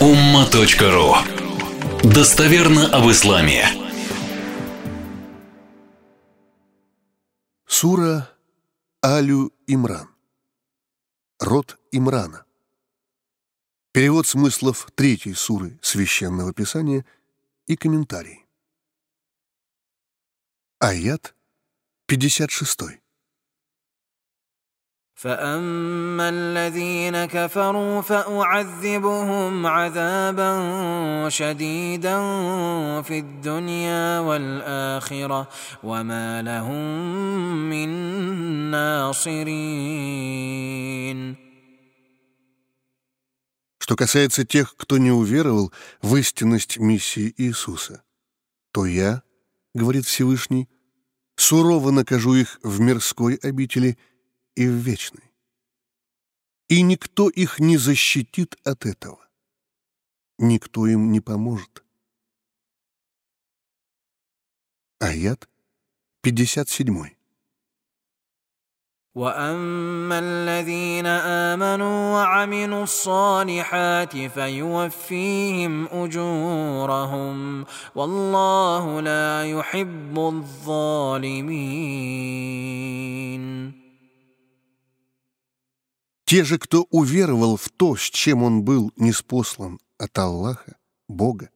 umma.ru 0.00 1.16
Достоверно 2.04 2.86
об 2.96 3.10
исламе. 3.10 3.66
Сура 7.66 8.30
Алю 9.04 9.52
Имран. 9.66 10.08
Род 11.40 11.80
Имрана. 11.90 12.44
Перевод 13.90 14.28
смыслов 14.28 14.88
третьей 14.94 15.34
суры 15.34 15.80
Священного 15.82 16.52
Писания 16.52 17.04
и 17.66 17.76
комментарий. 17.76 18.46
Аят 20.78 21.34
56. 22.06 23.00
فاما 25.23 26.29
الذين 26.29 27.25
كفروا 27.25 28.01
فاعذبهم 28.01 29.65
عذابا 29.65 31.29
شديدا 31.29 32.17
في 33.01 33.19
الدنيا 33.19 34.19
والاخره 34.19 35.47
وما 35.83 36.41
لهم 36.41 37.69
من 37.69 37.89
ناصرين 38.71 40.23
Что 43.79 43.95
касается 43.97 44.45
тех, 44.45 44.75
кто 44.77 44.97
не 44.97 45.11
уверовал 45.11 45.71
в 46.01 46.15
истинность 46.15 46.77
миссии 46.79 47.33
Иисуса, 47.37 48.01
то 48.71 48.85
я, 48.85 49.23
говорит 49.73 50.05
Всевышний, 50.05 50.69
сурово 51.35 51.91
накажу 51.91 52.33
их 52.33 52.59
в 52.63 52.79
мирской 52.79 53.35
обители – 53.35 54.06
и 54.57 54.67
в 54.67 54.71
вечный. 54.71 55.31
И 56.69 56.81
никто 56.81 57.29
их 57.29 57.59
не 57.59 57.77
защитит 57.77 58.55
от 58.63 58.85
этого. 58.85 59.19
Никто 60.37 60.87
им 60.87 61.11
не 61.11 61.19
поможет. 61.19 61.83
Аят 64.99 65.49
57. 66.23 67.15
واما 69.15 70.19
الذين 70.19 71.05
امنوا 71.05 72.13
وعملوا 72.13 72.83
الصالحات 72.83 74.17
فيوفيهم 74.17 75.87
اجورهم 75.87 77.65
والله 77.95 79.01
لا 79.01 79.45
يحب 79.45 80.19
الظالمين 80.19 81.43
те 86.28 86.44
же, 86.44 86.58
кто 86.58 86.82
уверовал 86.90 87.56
в 87.56 87.70
то, 87.70 87.96
с 87.96 88.02
чем 88.02 88.42
он 88.42 88.62
был 88.62 88.92
неспослан 88.96 89.80
от 89.96 90.18
Аллаха, 90.18 90.76
Бога, 91.08 91.48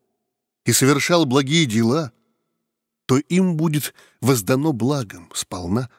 и 0.64 0.72
совершал 0.72 1.26
благие 1.26 1.66
дела, 1.66 2.10
то 3.04 3.18
им 3.18 3.58
будет 3.58 3.92
воздано 4.22 4.72
благом 4.72 5.30
сполна 5.34 5.90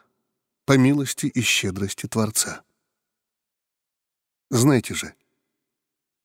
по 0.64 0.76
милости 0.76 1.26
и 1.26 1.40
щедрости 1.40 2.08
Творца. 2.08 2.64
Знаете 4.50 4.94
же, 4.94 5.14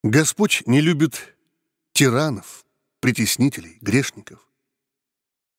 Господь 0.02 0.64
не 0.66 0.82
любит 0.82 1.38
тиранов, 1.92 2.66
притеснителей, 3.00 3.78
грешников. 3.80 4.44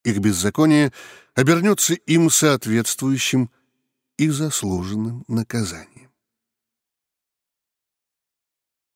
Их 0.03 0.19
беззаконие 0.19 0.93
обернется 1.37 1.95
им 1.95 2.31
соответствующим 2.31 3.49
и 4.17 4.29
заслуженным 4.29 5.25
наказанием. 5.29 6.10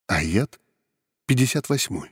Аят 0.08 0.60
58. 1.28 2.10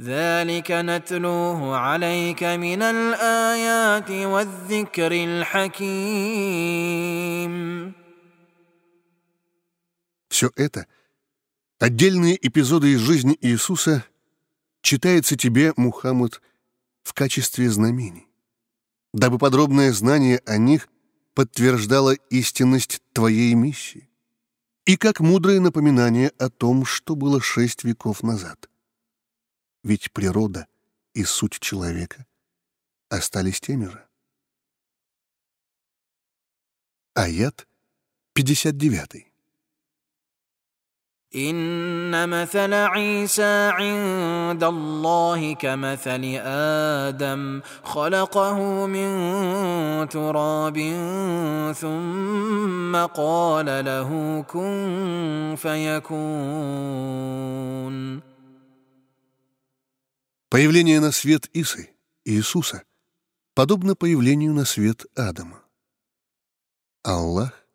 ذلك 0.00 0.70
نتلوه 0.70 1.76
عليك 1.76 2.42
من 2.42 2.82
الآيات 2.82 4.10
والذكر 4.10 5.12
الحكيم 5.12 6.56
Все 10.28 10.50
это, 10.54 10.86
отдельные 11.78 12.36
эпизоды 12.46 12.92
из 12.92 13.00
жизни 13.00 13.38
Иисуса, 13.40 14.04
читается 14.82 15.34
тебе, 15.36 15.72
Мухаммад, 15.78 16.42
в 17.02 17.14
качестве 17.14 17.70
знамений, 17.70 18.26
дабы 19.14 19.38
подробное 19.38 19.92
знание 19.92 20.42
о 20.44 20.58
них 20.58 20.88
подтверждало 21.34 22.12
истинность 22.28 23.00
твоей 23.14 23.54
миссии 23.54 24.09
и 24.91 24.97
как 24.97 25.21
мудрое 25.21 25.61
напоминание 25.61 26.33
о 26.37 26.49
том, 26.49 26.83
что 26.83 27.15
было 27.15 27.39
шесть 27.39 27.85
веков 27.85 28.23
назад. 28.23 28.69
Ведь 29.83 30.11
природа 30.11 30.67
и 31.13 31.23
суть 31.23 31.61
человека 31.61 32.25
остались 33.07 33.61
теми 33.61 33.85
же. 33.85 34.05
Аят 37.13 37.69
59. 38.33 39.30
ان 41.34 42.28
مثل 42.28 42.72
عيسى 42.72 43.70
عند 43.72 44.64
الله 44.64 45.54
كمثل 45.54 46.38
ادم 46.42 47.60
خلقه 47.82 48.86
من 48.86 50.08
تراب 50.08 50.78
ثم 51.76 52.96
قال 52.96 53.84
له 53.84 54.42
كن 54.48 55.54
فيكون 55.58 57.16
Появление 60.48 61.00
на 61.00 61.10
свет 61.10 61.50
Исы, 61.52 61.90
Иисуса, 62.24 62.84
подобно 63.52 63.96
появлению 63.96 64.54
на 64.54 64.64
свет 64.64 65.04
Адама. 65.16 65.60
Аллах, 67.02 67.66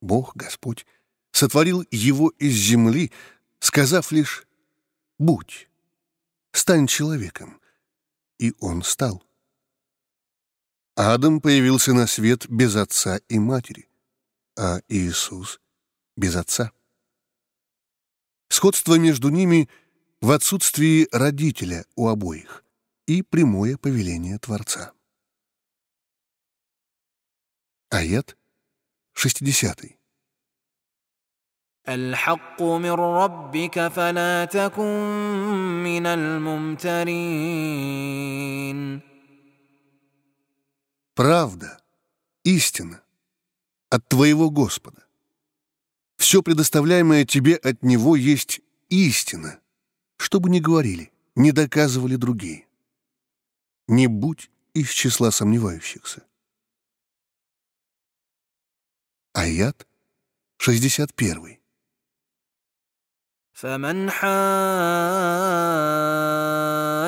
Бог, 0.00 0.36
Господь, 0.36 0.86
сотворил 1.31 1.85
его 1.91 2.29
из 2.29 2.53
земли, 2.53 3.11
сказав 3.59 4.11
лишь 4.11 4.45
«Будь, 5.17 5.69
стань 6.51 6.87
человеком», 6.87 7.59
и 8.37 8.53
он 8.59 8.83
стал. 8.83 9.23
Адам 10.95 11.39
появился 11.39 11.93
на 11.93 12.07
свет 12.07 12.49
без 12.49 12.75
отца 12.75 13.19
и 13.29 13.39
матери, 13.39 13.89
а 14.57 14.81
Иисус— 14.89 15.61
без 16.17 16.35
отца. 16.35 16.71
Сходство 18.49 18.95
между 18.95 19.29
ними 19.29 19.69
в 20.21 20.31
отсутствии 20.31 21.07
родителя 21.11 21.85
у 21.95 22.07
обоих 22.07 22.65
и 23.05 23.21
прямое 23.21 23.77
повеление 23.77 24.37
Творца. 24.39 24.91
Аят 27.89 28.37
60. 29.13 29.98
الحق 31.88 32.62
من 32.62 32.90
ربك 32.92 33.88
فلا 33.88 34.44
تكن 34.44 35.82
من 35.84 36.06
الممترين 36.06 37.14
Правда, 41.14 41.80
истина 42.42 43.00
от 43.88 44.08
твоего 44.08 44.50
Господа. 44.50 45.06
Все 46.16 46.42
предоставляемое 46.42 47.24
тебе 47.24 47.54
от 47.54 47.84
Него 47.84 48.16
есть 48.16 48.60
истина, 48.88 49.60
что 50.16 50.40
бы 50.40 50.50
ни 50.50 50.58
говорили, 50.58 51.12
не 51.36 51.52
доказывали 51.52 52.16
другие. 52.16 52.66
Не 53.86 54.08
будь 54.08 54.50
из 54.72 54.90
числа 54.90 55.30
сомневающихся. 55.30 56.24
Аят 59.34 59.86
61. 60.56 61.57
فمن 63.61 64.09
حاد 64.09 64.29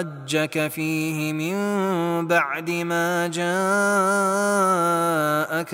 حاجك 0.02 0.68
فيه 0.68 1.34
من 1.34 1.56
بعد 2.28 2.70
ما 2.70 3.28
جاءك 3.28 3.46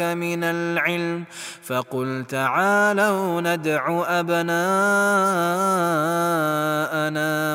من 0.01 0.43
العلم 0.43 1.23
فقل 1.63 2.25
تعالوا 2.29 3.41
ندع 3.41 4.03
أبناءنا 4.07 4.57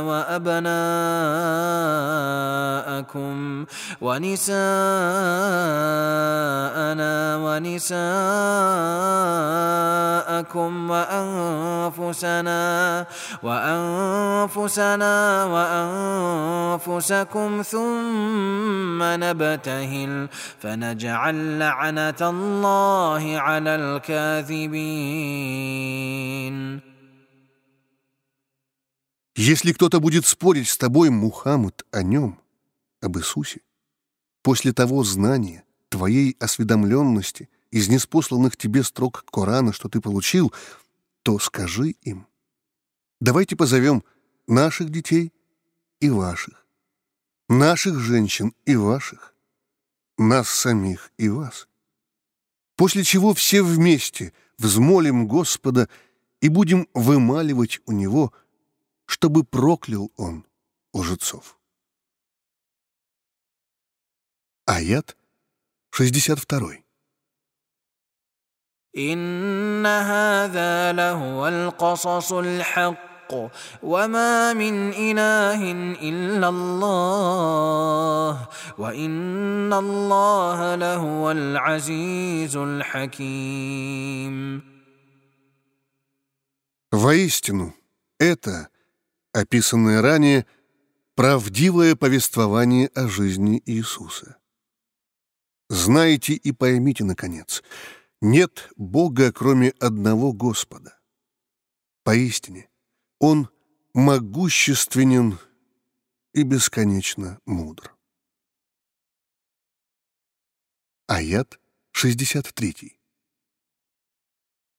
وأبناءكم 0.00 0.72
ونساءنا 4.00 4.62
ونساءكم 7.36 8.02
وأنفسنا 10.90 12.62
وأنفسنا 13.42 15.44
وأنفسكم 16.61 17.61
ثم 17.61 19.03
نبتهل 19.03 20.29
فنجعل 20.59 21.59
لعنة 21.59 22.21
الله 22.21 23.37
على 23.37 23.75
الكاذبين 23.75 24.87
Если 29.39 29.71
кто-то 29.71 29.99
будет 29.99 30.25
спорить 30.25 30.67
с 30.67 30.77
тобой, 30.77 31.11
Мухаммад, 31.11 31.85
о 31.91 32.01
нем, 32.01 32.39
об 33.01 33.19
Иисусе, 33.19 33.61
после 34.41 34.73
того 34.73 35.03
знания, 35.03 35.63
твоей 35.89 36.35
осведомленности 36.39 37.47
из 37.69 37.87
неспосланных 37.87 38.57
тебе 38.57 38.83
строк 38.83 39.23
Корана, 39.31 39.73
что 39.73 39.89
ты 39.89 40.01
получил, 40.01 40.51
то 41.21 41.37
скажи 41.37 41.89
им. 42.01 42.25
Давайте 43.19 43.55
позовем 43.55 44.03
наших 44.47 44.89
детей 44.89 45.31
и 46.01 46.09
ваших, 46.09 46.65
наших 47.49 47.99
женщин 47.99 48.53
и 48.65 48.75
ваших, 48.75 49.33
нас 50.17 50.49
самих 50.49 51.11
и 51.17 51.29
вас. 51.29 51.67
После 52.75 53.03
чего 53.03 53.33
все 53.33 53.63
вместе 53.63 54.33
взмолим 54.57 55.27
Господа 55.27 55.89
и 56.41 56.49
будем 56.49 56.87
вымаливать 56.93 57.79
у 57.85 57.91
Него, 57.91 58.33
чтобы 59.05 59.43
проклял 59.43 60.11
Он 60.15 60.45
лжецов. 60.93 61.57
Аят 64.65 65.17
62. 65.91 66.83
إن 68.97 69.85
هذا 69.85 70.91
لهو 70.91 71.47
القصص 71.47 72.33
الحق 72.33 73.10
وما 73.83 74.53
من 74.53 74.89
إله 74.93 75.71
إلا 76.01 76.49
الله 76.49 78.47
وإن 78.77 79.73
الله 79.73 80.75
لهو 80.75 81.31
العزيز 81.31 82.57
الحكيم 82.57 84.37
Воистину, 86.89 87.75
это, 88.17 88.69
описанное 89.33 90.01
ранее, 90.01 90.45
правдивое 91.15 91.95
повествование 91.97 92.87
о 92.95 93.09
жизни 93.09 93.61
Иисуса. 93.65 94.37
Знайте 95.69 96.33
и 96.33 96.53
поймите, 96.53 97.03
наконец, 97.03 97.61
нет 98.21 98.69
Бога, 98.77 99.33
кроме 99.33 99.71
одного 99.79 100.31
Господа. 100.31 100.97
Поистине, 102.05 102.69
Он 103.21 103.49
могущественен 103.93 105.39
и 106.33 106.43
бесконечно 106.43 107.39
мудр. 107.45 107.95
Аят 111.07 111.59
63. 111.93 112.97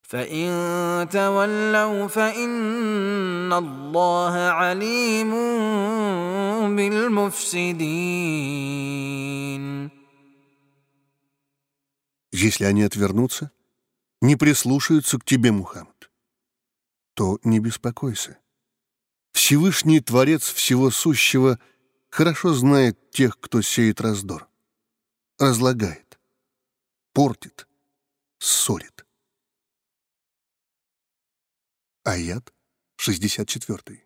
فإن 0.08 1.08
تولوا 1.12 2.06
فإن 2.08 3.52
الله 3.52 4.32
عليم 4.32 5.30
بالمفسدين 6.76 7.88
Если 12.30 12.64
они 12.64 12.82
отвернутся, 12.84 13.50
не 14.20 14.36
прислушаются 14.36 15.18
к 15.18 15.24
тебе, 15.24 15.50
Мухаммад, 15.50 15.91
то 17.13 17.39
не 17.43 17.59
беспокойся. 17.59 18.39
Всевышний 19.31 19.99
Творец 19.99 20.51
Всего 20.51 20.91
Сущего 20.91 21.59
хорошо 22.09 22.53
знает 22.53 23.11
тех, 23.11 23.39
кто 23.39 23.61
сеет 23.61 24.01
раздор, 24.01 24.47
разлагает, 25.39 26.19
портит, 27.13 27.67
ссорит. 28.39 29.05
Аят 32.03 32.53
64. 32.97 34.05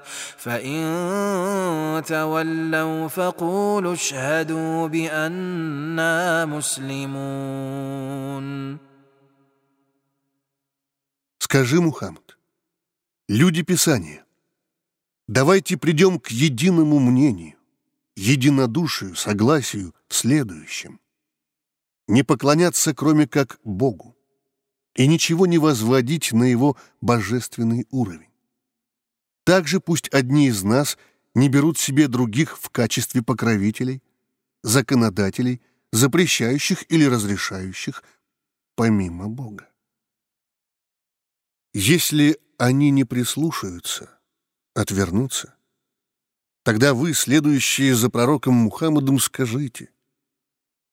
فإن 0.36 2.02
تولوا 2.06 3.08
فقولوا 3.08 3.92
اشهدوا 3.92 4.86
بأننا 4.88 6.44
مسلمون 6.44 7.66
Скажи, 11.38 11.80
Мухаммад, 11.80 12.36
люди 13.28 13.62
Писания, 13.62 14.24
давайте 15.28 15.76
придем 15.76 16.18
к 16.18 16.28
единому 16.28 16.98
мнению, 16.98 17.54
единодушию, 18.16 19.14
согласию 19.14 19.94
в 20.08 20.14
следующем. 20.14 20.98
Не 22.08 22.24
поклоняться, 22.24 22.94
кроме 22.94 23.28
как 23.28 23.60
Богу, 23.62 24.16
и 24.96 25.06
ничего 25.06 25.46
не 25.46 25.58
возводить 25.58 26.32
на 26.32 26.44
Его 26.44 26.76
божественный 27.00 27.86
уровень. 27.90 28.29
также 29.51 29.81
пусть 29.81 30.07
одни 30.13 30.47
из 30.47 30.63
нас 30.63 30.97
не 31.35 31.49
берут 31.49 31.77
себе 31.77 32.07
других 32.07 32.57
в 32.57 32.69
качестве 32.69 33.21
покровителей, 33.21 34.01
законодателей, 34.63 35.61
запрещающих 35.91 36.89
или 36.89 37.03
разрешающих, 37.03 38.01
помимо 38.75 39.27
Бога. 39.27 39.67
Если 41.73 42.39
они 42.57 42.91
не 42.91 43.03
прислушаются, 43.03 44.17
отвернутся, 44.73 45.53
тогда 46.63 46.93
вы, 46.93 47.13
следующие 47.13 47.93
за 47.93 48.09
пророком 48.09 48.53
Мухаммадом, 48.53 49.19
скажите, 49.19 49.89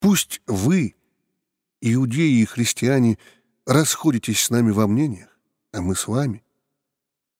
пусть 0.00 0.42
вы, 0.48 0.96
иудеи 1.80 2.40
и 2.40 2.44
христиане, 2.44 3.18
расходитесь 3.66 4.42
с 4.42 4.50
нами 4.50 4.72
во 4.72 4.88
мнениях, 4.88 5.38
а 5.70 5.80
мы 5.80 5.94
с 5.94 6.08
вами, 6.08 6.42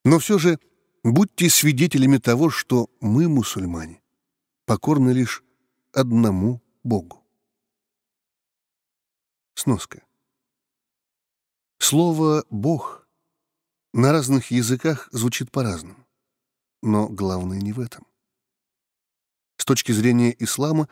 но 0.05 0.21
все 0.21 0.39
же 0.39 0.61
Будьте 1.05 1.49
свидетелями 1.49 2.19
того, 2.19 2.51
что 2.51 2.91
мы, 3.01 3.29
мусульмане, 3.29 4.03
покорны 4.65 5.11
лишь 5.11 5.45
одному 5.93 6.61
Богу. 6.83 7.25
Сноска. 9.55 10.03
Слово 11.79 12.45
«Бог» 12.51 13.07
на 13.93 14.13
разных 14.13 14.51
языках 14.51 15.09
звучит 15.13 15.51
по-разному, 15.53 16.05
но 16.83 17.09
главное 17.09 17.61
не 17.61 17.73
в 17.73 17.81
этом. 17.81 18.07
С 19.57 19.65
точки 19.65 19.93
зрения 19.93 20.35
ислама, 20.39 20.89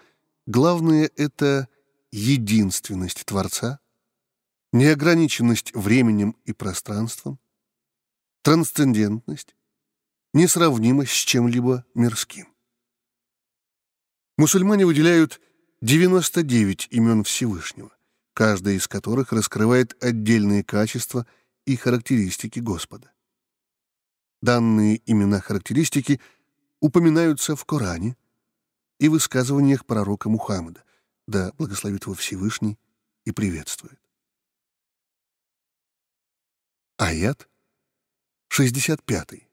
главное— 0.46 1.10
это 1.16 1.68
единственность 2.12 3.24
Творца, 3.26 3.80
неограниченность 4.72 5.74
временем 5.74 6.36
и 6.44 6.52
пространством, 6.52 7.40
трансцендентность, 8.42 9.55
несравнима 10.32 11.06
с 11.06 11.10
чем-либо 11.10 11.84
мирским. 11.94 12.48
Мусульмане 14.36 14.84
выделяют 14.84 15.40
99 15.80 16.88
имен 16.90 17.24
Всевышнего, 17.24 17.90
каждая 18.34 18.74
из 18.74 18.86
которых 18.86 19.32
раскрывает 19.32 19.96
отдельные 20.02 20.62
качества 20.62 21.26
и 21.64 21.76
характеристики 21.76 22.58
Господа. 22.60 23.12
Данные 24.42 25.00
имена-характеристики 25.06 26.20
упоминаются 26.80 27.56
в 27.56 27.64
Коране 27.64 28.16
и 28.98 29.08
высказываниях 29.08 29.86
пророка 29.86 30.28
Мухаммада, 30.28 30.84
да 31.26 31.52
благословит 31.58 32.04
его 32.04 32.14
Всевышний 32.14 32.78
и 33.24 33.32
приветствует. 33.32 33.98
Аят 36.98 37.48
65. 38.48 39.45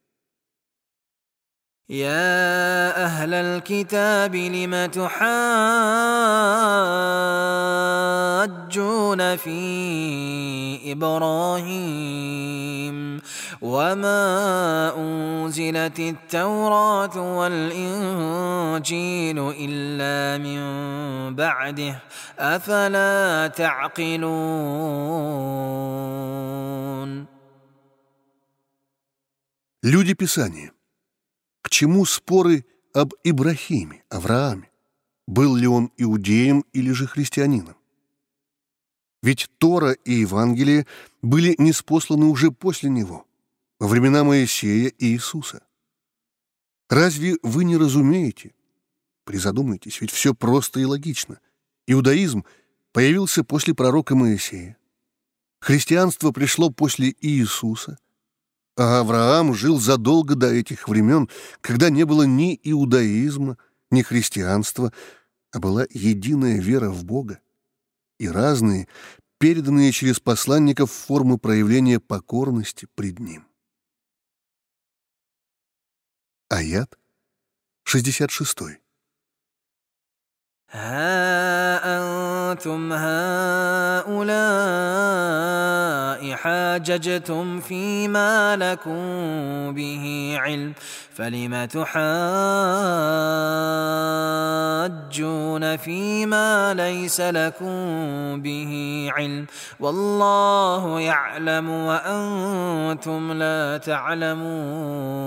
يا 1.93 3.05
أهل 3.05 3.35
الكتاب 3.35 4.37
لم 4.37 4.87
تحاجون 4.87 5.17
في 9.37 10.93
إبراهيم 10.93 12.39
وما 13.61 14.93
أنزلت 14.97 15.99
التوراة 16.01 17.39
والإنجيل 17.39 18.89
إلا 19.61 20.39
من 20.45 20.61
بعده 21.35 22.03
أفلا 22.39 23.47
تعقلون 23.47 25.09
Люди 29.85 30.13
Писания – 30.13 30.72
чему 31.74 32.06
споры 32.06 32.66
об 32.94 33.14
Ибрахиме, 33.24 34.04
Аврааме? 34.10 34.70
Был 35.28 35.56
ли 35.56 35.66
он 35.66 35.92
иудеем 35.98 36.64
или 36.72 36.92
же 36.92 37.08
христианином? 37.08 37.76
Ведь 39.24 39.50
Тора 39.58 39.94
и 39.94 40.14
Евангелие 40.14 40.86
были 41.24 41.56
неспосланы 41.58 42.26
уже 42.26 42.52
после 42.52 42.90
него, 42.90 43.26
во 43.80 43.88
времена 43.88 44.24
Моисея 44.24 44.90
и 44.90 45.06
Иисуса. 45.14 45.64
Разве 46.90 47.38
вы 47.42 47.64
не 47.64 47.78
разумеете? 47.78 48.54
Призадумайтесь, 49.24 50.00
ведь 50.00 50.12
все 50.12 50.36
просто 50.36 50.80
и 50.80 50.86
логично. 50.86 51.40
Иудаизм 51.88 52.46
появился 52.92 53.44
после 53.44 53.74
пророка 53.74 54.14
Моисея. 54.14 54.78
Христианство 55.60 56.32
пришло 56.32 56.70
после 56.70 57.16
Иисуса, 57.22 57.98
а 58.77 59.01
Авраам 59.01 59.55
жил 59.55 59.81
задолго 59.81 60.37
до 60.37 60.47
этих 60.53 60.89
времен, 60.89 61.29
когда 61.61 61.91
не 61.91 62.05
было 62.05 62.23
ни 62.23 62.59
иудаизма, 62.63 63.59
ни 63.91 64.03
христианства, 64.03 64.93
а 65.51 65.59
была 65.59 65.85
единая 65.91 66.61
вера 66.61 66.91
в 66.91 67.05
Бога 67.05 67.41
и 68.19 68.29
разные, 68.29 68.87
переданные 69.39 69.91
через 69.93 70.21
посланников 70.21 70.93
формы 70.93 71.39
проявления 71.39 71.99
покорности 71.99 72.87
пред 72.95 73.19
Ним. 73.19 73.47
Аят 76.49 76.97
66. 77.85 78.81
ها 80.71 81.81
أنتم 82.53 82.93
هؤلاء 82.93 84.49
حاججتم 86.35 87.61
فيما 87.61 88.57
لكم 88.57 89.01
به 89.75 90.35
علم 90.39 90.73
فلم 91.15 91.65
تحاجون 91.65 91.99
فيما 95.77 96.75
ليس 96.75 97.21
لكم 97.21 97.73
به 98.43 99.07
علم 99.13 99.47
والله 99.81 101.01
يعلم 101.01 101.71
وأنتم 101.71 103.33
لا 103.33 103.77
تعلمون 103.79 105.19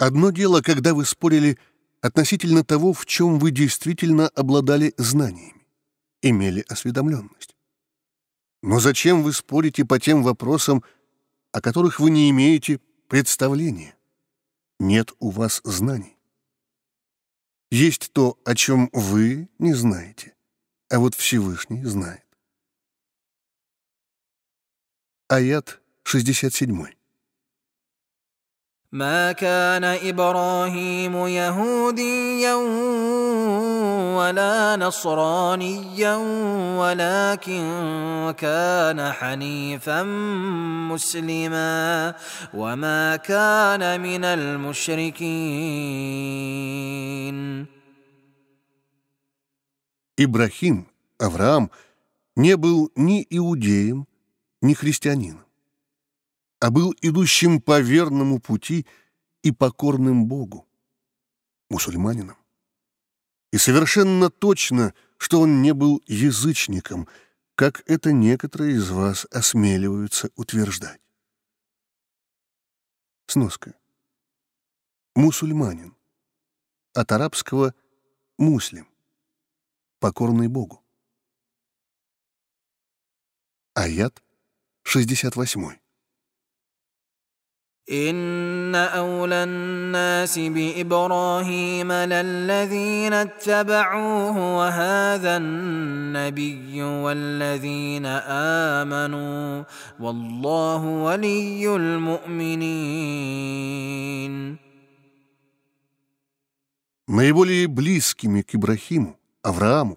Одно 0.00 0.30
дело, 0.30 0.62
когда 0.62 0.94
вы 0.94 1.04
спорили 1.04 1.58
относительно 2.00 2.62
того, 2.64 2.92
в 2.92 3.04
чем 3.04 3.38
вы 3.38 3.50
действительно 3.50 4.28
обладали 4.28 4.94
знаниями, 4.96 5.66
имели 6.22 6.64
осведомленность. 6.68 7.51
Но 8.63 8.79
зачем 8.79 9.23
вы 9.23 9.33
спорите 9.33 9.83
по 9.83 9.99
тем 9.99 10.23
вопросам, 10.23 10.85
о 11.51 11.59
которых 11.59 11.99
вы 11.99 12.09
не 12.09 12.29
имеете 12.29 12.79
представления? 13.09 13.93
Нет 14.79 15.11
у 15.19 15.31
вас 15.31 15.59
знаний. 15.65 16.17
Есть 17.71 18.13
то, 18.13 18.39
о 18.45 18.55
чем 18.55 18.89
вы 18.93 19.49
не 19.59 19.73
знаете, 19.73 20.33
а 20.89 20.99
вот 20.99 21.13
Всевышний 21.13 21.83
знает. 21.83 22.25
Аят 25.27 25.81
67. 26.03 26.85
ما 28.92 29.32
كان 29.32 29.84
ابراهيم 29.84 31.26
يهوديا 31.26 32.54
ولا 34.16 34.76
نصرانيا 34.76 36.16
ولكن 36.80 38.34
كان 38.38 39.12
حنيفا 39.12 40.02
مسلما 40.88 42.14
وما 42.54 43.16
كان 43.16 44.00
من 44.00 44.24
المشركين 44.24 45.78
Ибрахим, 50.20 50.88
Авраам, 51.20 51.70
не 52.34 52.56
был 52.56 52.90
ни 52.96 53.24
иудеем, 53.30 54.08
ни 54.60 54.74
христианином 54.74 55.44
А 56.63 56.71
был 56.71 56.95
идущим 57.01 57.59
по 57.61 57.81
верному 57.81 58.39
пути 58.39 58.87
и 59.41 59.51
покорным 59.51 60.27
Богу, 60.27 60.65
мусульманином. 61.69 62.37
И 63.51 63.57
совершенно 63.57 64.29
точно, 64.29 64.93
что 65.17 65.41
он 65.41 65.61
не 65.61 65.73
был 65.73 66.01
язычником, 66.07 67.09
как 67.55 67.83
это 67.85 68.13
некоторые 68.13 68.77
из 68.77 68.89
вас 68.89 69.25
осмеливаются 69.29 70.29
утверждать. 70.37 71.01
Сноска. 73.27 73.75
Мусульманин. 75.15 75.97
От 76.93 77.11
арабского 77.11 77.75
«муслим»— 78.37 78.87
покорный 79.99 80.47
Богу. 80.47 80.81
Аят 83.73 84.23
68. 84.83 85.82
إن 87.90 88.74
أولى 88.74 89.44
الناس 89.44 90.38
بإبراهيم 90.38 91.92
للذين 91.92 93.12
اتبعوه 93.12 94.56
وهذا 94.56 95.36
النبي 95.36 96.82
والذين 96.82 98.06
آمنوا 98.76 99.64
والله 100.00 100.84
ولي 100.84 101.76
المؤمنين 101.76 102.98
Наиболее 107.10 107.68
близкими 107.68 108.42
к 108.42 108.54
Ибрахиму, 108.54 109.18
Аврааму, 109.42 109.96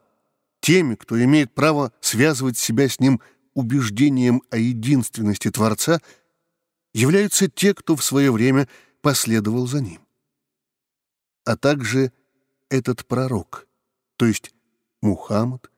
теми, 0.62 0.96
кто 0.96 1.22
имеет 1.22 1.54
право 1.54 1.92
связывать 2.00 2.58
себя 2.58 2.88
с 2.88 3.02
ним 3.02 3.20
убеждением 3.54 4.42
о 4.50 4.56
единственности 4.56 5.52
Творца – 5.52 6.12
являются 6.97 7.51
те, 7.51 7.75
кто 7.75 7.95
в 7.95 8.03
свое 8.03 8.33
время 8.33 8.69
последовал 9.03 9.67
за 9.67 9.83
ним. 9.83 10.01
А 11.45 11.55
также 11.59 12.11
этот 12.71 13.07
пророк, 13.07 13.69
то 14.17 14.25
есть 14.25 14.55
Мухаммад 15.03 15.71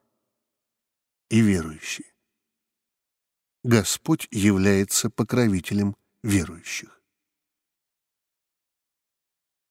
и 1.28 1.40
верующие. 1.40 2.06
Господь 3.64 4.28
является 4.30 5.10
покровителем 5.10 5.96
верующих. 6.22 7.02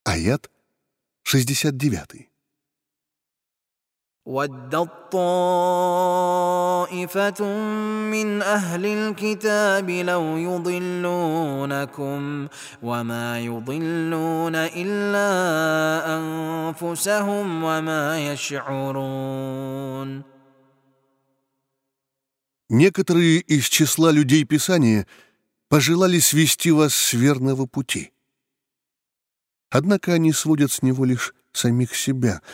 Аят 0.04 0.52
69. 1.24 2.30
ودت 4.27 4.91
طائفة 5.13 6.43
من 8.11 8.43
أهل 8.43 8.87
الكتاب 8.87 9.91
لو 9.91 10.37
يضلونكم 10.37 12.21
وما 12.83 13.41
يضلون 13.41 14.55
إلا 14.55 15.29
أنفسهم 16.19 17.65
وما 17.65 18.33
يشعرون 18.33 20.23
Некоторые 22.75 23.41
из 23.41 23.69
числа 23.69 24.13
людей 24.13 24.45
Писания 24.45 25.07
пожелали 25.69 26.19
свести 26.21 26.71
вас 26.71 26.95
с 26.95 27.13
верного 27.13 27.67
пути. 27.67 28.13
Однако 29.69 30.15
они 30.15 30.33
сводят 30.33 30.73
с 30.73 30.81
него 30.81 31.05
лишь 31.05 31.35
самих 31.53 31.95
себя — 31.95 32.53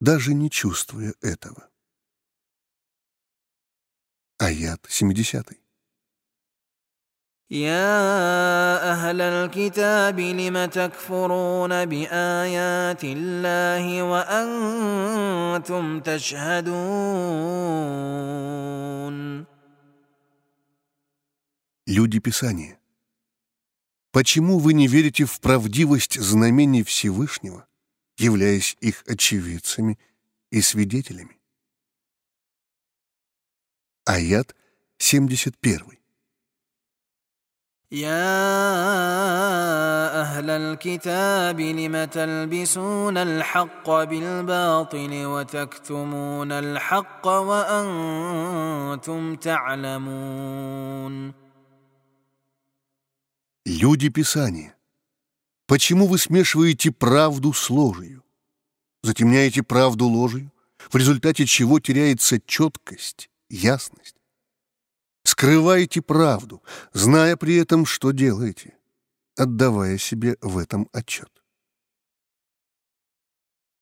даже 0.00 0.34
не 0.34 0.50
чувствуя 0.50 1.14
этого. 1.20 1.68
Аят 4.38 4.86
70. 4.88 5.60
يا 7.50 8.92
أهل 8.92 9.20
الكتاب 9.20 10.20
لم 10.20 10.64
تكفرون 10.64 11.84
بآيات 11.84 13.04
الله 13.04 14.02
وأنتم 14.02 16.00
تشهدون 16.00 17.50
Люди 21.86 22.20
Писания, 22.20 22.78
почему 24.12 24.60
вы 24.60 24.74
не 24.74 24.86
верите 24.86 25.24
в 25.24 25.40
правдивость 25.40 26.20
знамений 26.20 26.84
Всевышнего, 26.84 27.66
являясь 28.18 28.76
их 28.80 29.02
очевидцами 29.06 29.98
и 30.50 30.60
свидетелями. 30.60 31.38
Аят 34.06 34.54
71. 34.98 36.00
يا 37.92 38.40
أهل 40.20 40.50
الكتاب 40.50 41.60
لم 41.60 42.04
تلبسون 42.04 43.16
الحق 43.18 43.90
بالباطل 43.90 45.26
وتكتمون 45.26 46.52
الحق 46.52 47.26
وأنتم 47.26 48.54
تعلمون 49.36 51.00
Люди 53.66 54.08
Писания, 54.08 54.74
почему 55.65 56.07
вы 56.07 56.17
смешиваете 56.17 56.91
правду 56.91 57.53
с 57.53 57.69
ложью? 57.69 58.23
Затемняете 59.03 59.63
правду 59.63 60.07
ложью, 60.07 60.51
в 60.91 60.95
результате 60.95 61.45
чего 61.45 61.79
теряется 61.79 62.39
четкость, 62.39 63.29
ясность. 63.49 64.15
Скрываете 65.23 66.01
правду, 66.01 66.61
зная 66.93 67.35
при 67.35 67.55
этом, 67.55 67.85
что 67.85 68.11
делаете, 68.11 68.77
отдавая 69.35 69.97
себе 69.97 70.37
в 70.41 70.57
этом 70.57 70.87
отчет. 70.91 71.31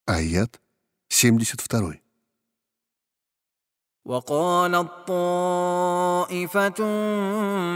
Аят 0.06 0.62
72. 1.10 2.03
وقالت 4.09 4.89
طائفة 5.07 6.85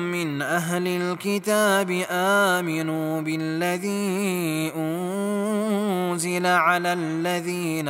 من 0.01 0.43
أهل 0.43 0.87
الكتاب 0.89 2.05
آمنوا 2.11 3.21
بالذي 3.21 4.73
أنزل 4.77 6.47
على 6.47 6.93
الذين 6.93 7.89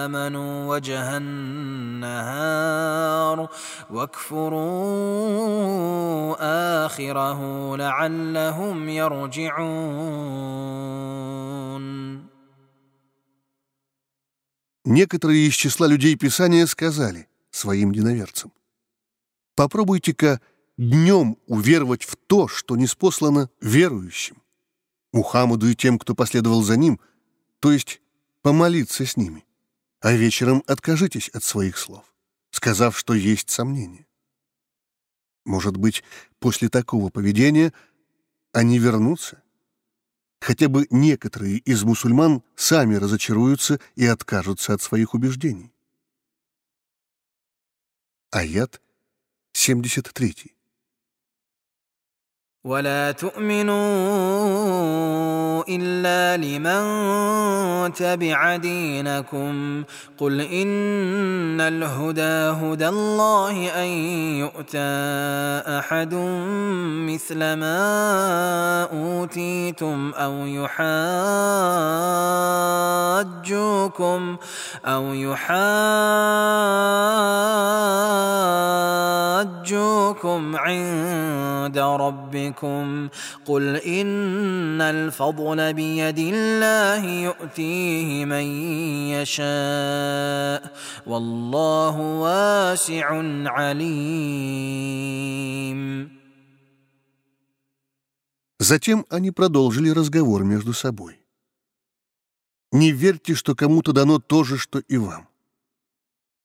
آمنوا 0.00 0.76
وجه 0.76 1.16
النهار 1.16 2.54
واكفروا 3.90 4.54
آخره 6.86 7.76
لعلهم 7.76 8.88
يرجعون 8.88 10.34
Некоторые 14.86 15.46
из 15.48 15.54
числа 15.54 15.86
людей 15.86 16.14
Писания 16.14 16.66
сказали 16.66 17.26
своим 17.51 17.91
единоверцам, 17.91 18.53
«Попробуйте-ка 19.55 20.41
днем 20.77 21.37
уверовать 21.47 22.03
в 22.03 22.15
то, 22.15 22.47
что 22.47 22.75
не 22.77 22.87
спослано 22.87 23.49
верующим, 23.61 24.41
Мухаммаду 25.11 25.67
и 25.67 25.75
тем, 25.75 25.99
кто 25.99 26.15
последовал 26.15 26.61
за 26.61 26.77
ним, 26.77 26.99
то 27.59 27.71
есть 27.71 28.01
помолиться 28.41 29.05
с 29.05 29.17
ними, 29.17 29.45
а 29.99 30.13
вечером 30.13 30.63
откажитесь 30.67 31.29
от 31.29 31.43
своих 31.43 31.77
слов, 31.77 32.05
сказав, 32.51 32.97
что 32.97 33.13
есть 33.13 33.49
сомнения. 33.49 34.07
Может 35.45 35.77
быть, 35.77 36.03
после 36.39 36.69
такого 36.69 37.09
поведения 37.09 37.73
они 38.53 38.77
вернутся 38.77 39.41
хотя 40.39 40.69
бы 40.69 40.87
некоторые 40.89 41.57
из 41.57 41.83
мусульман 41.83 42.43
сами 42.55 42.95
разочаруются 42.95 43.79
и 43.95 44.05
откажутся 44.05 44.73
от 44.73 44.81
своих 44.81 45.13
убеждений. 45.13 45.71
Аят 48.34 48.80
73. 49.52 50.48
ولا 52.64 53.12
تؤمنوا 53.12 53.74
الا 55.69 56.37
لمن 56.37 57.93
تبع 57.93 58.55
دينكم 58.55 59.83
قل 60.17 60.41
ان 60.41 61.61
الهدى 61.61 62.21
هدى 62.61 62.87
الله 62.87 63.69
ان 63.83 63.87
يؤتى 64.39 64.89
احد 65.79 66.13
مثل 67.09 67.39
ما 67.39 68.83
اوتيتم 68.83 70.11
أو 70.15 70.33
يحاجوكم 70.45 70.79
أو 74.85 75.13
يحاجوكم 75.13 75.99
عند 80.55 81.77
ربكم 81.77 83.09
قل 83.45 83.75
إن 83.75 84.81
الفضل 84.81 85.58
بيد 85.72 86.18
الله 86.18 87.04
يؤتيه 87.04 88.24
من 88.24 88.44
يشاء 89.14 90.72
والله 91.06 91.96
واسع 92.00 93.06
عليم 93.48 94.94
Затем 98.60 99.04
они 99.10 99.30
продолжили 99.30 99.90
разговор 99.90 100.44
между 100.44 100.72
собой. 100.72 101.20
Не 102.72 102.92
верьте, 102.92 103.34
что 103.34 103.54
кому-то 103.54 103.92
дано 103.92 104.18
то 104.20 104.42
же, 104.44 104.56
что 104.56 104.78
и 104.78 104.96
вам. 104.96 105.28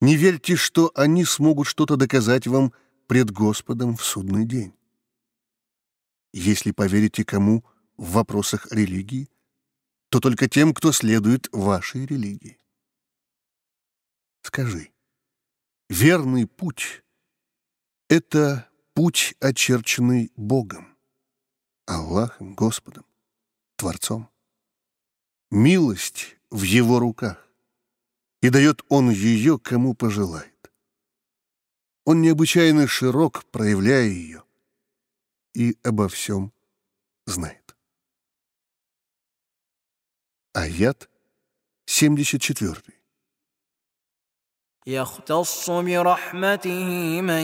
Не 0.02 0.16
верьте, 0.16 0.56
что 0.56 0.92
они 0.96 1.24
смогут 1.24 1.68
что-то 1.68 1.96
доказать 1.96 2.48
вам 2.48 2.74
пред 3.08 3.32
Господом 3.32 3.96
в 3.96 4.04
судный 4.04 4.46
день 4.46 4.74
если 6.34 6.72
поверите 6.72 7.26
кому 7.26 7.64
в 7.97 8.13
вопросах 8.13 8.71
религии, 8.73 9.29
то 10.09 10.21
только 10.21 10.49
тем, 10.49 10.75
кто 10.75 10.93
следует 10.93 11.49
вашей 11.53 12.07
религии. 12.07 12.61
Скажи, 14.43 14.93
верный 15.89 16.47
путь— 16.47 17.03
это 18.09 18.69
путь, 18.93 19.35
очерченный 19.41 20.31
Богом, 20.37 20.97
Аллахом, 21.87 22.55
Господом, 22.55 23.05
Творцом. 23.77 24.29
Милость 25.51 26.37
в 26.51 26.63
Его 26.63 26.99
руках, 26.99 27.49
и 28.41 28.51
дает 28.51 28.83
Он 28.89 29.11
ее, 29.11 29.59
кому 29.59 29.95
пожелает. 29.95 30.73
Он 32.05 32.21
необычайно 32.21 32.87
широк, 32.87 33.45
проявляя 33.47 34.07
ее, 34.07 34.45
и 35.55 35.79
обо 35.83 36.09
всем 36.09 36.53
знает. 37.27 37.64
Аят 40.54 41.10
74. 41.86 43.00
يختص 44.88 45.70
برحمته 45.70 47.22
من 47.22 47.44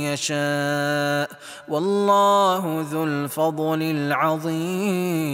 يشاء 0.00 1.40
والله 1.68 2.86
ذو 2.90 3.04
الفضل 3.04 3.82
العظيم 3.82 5.28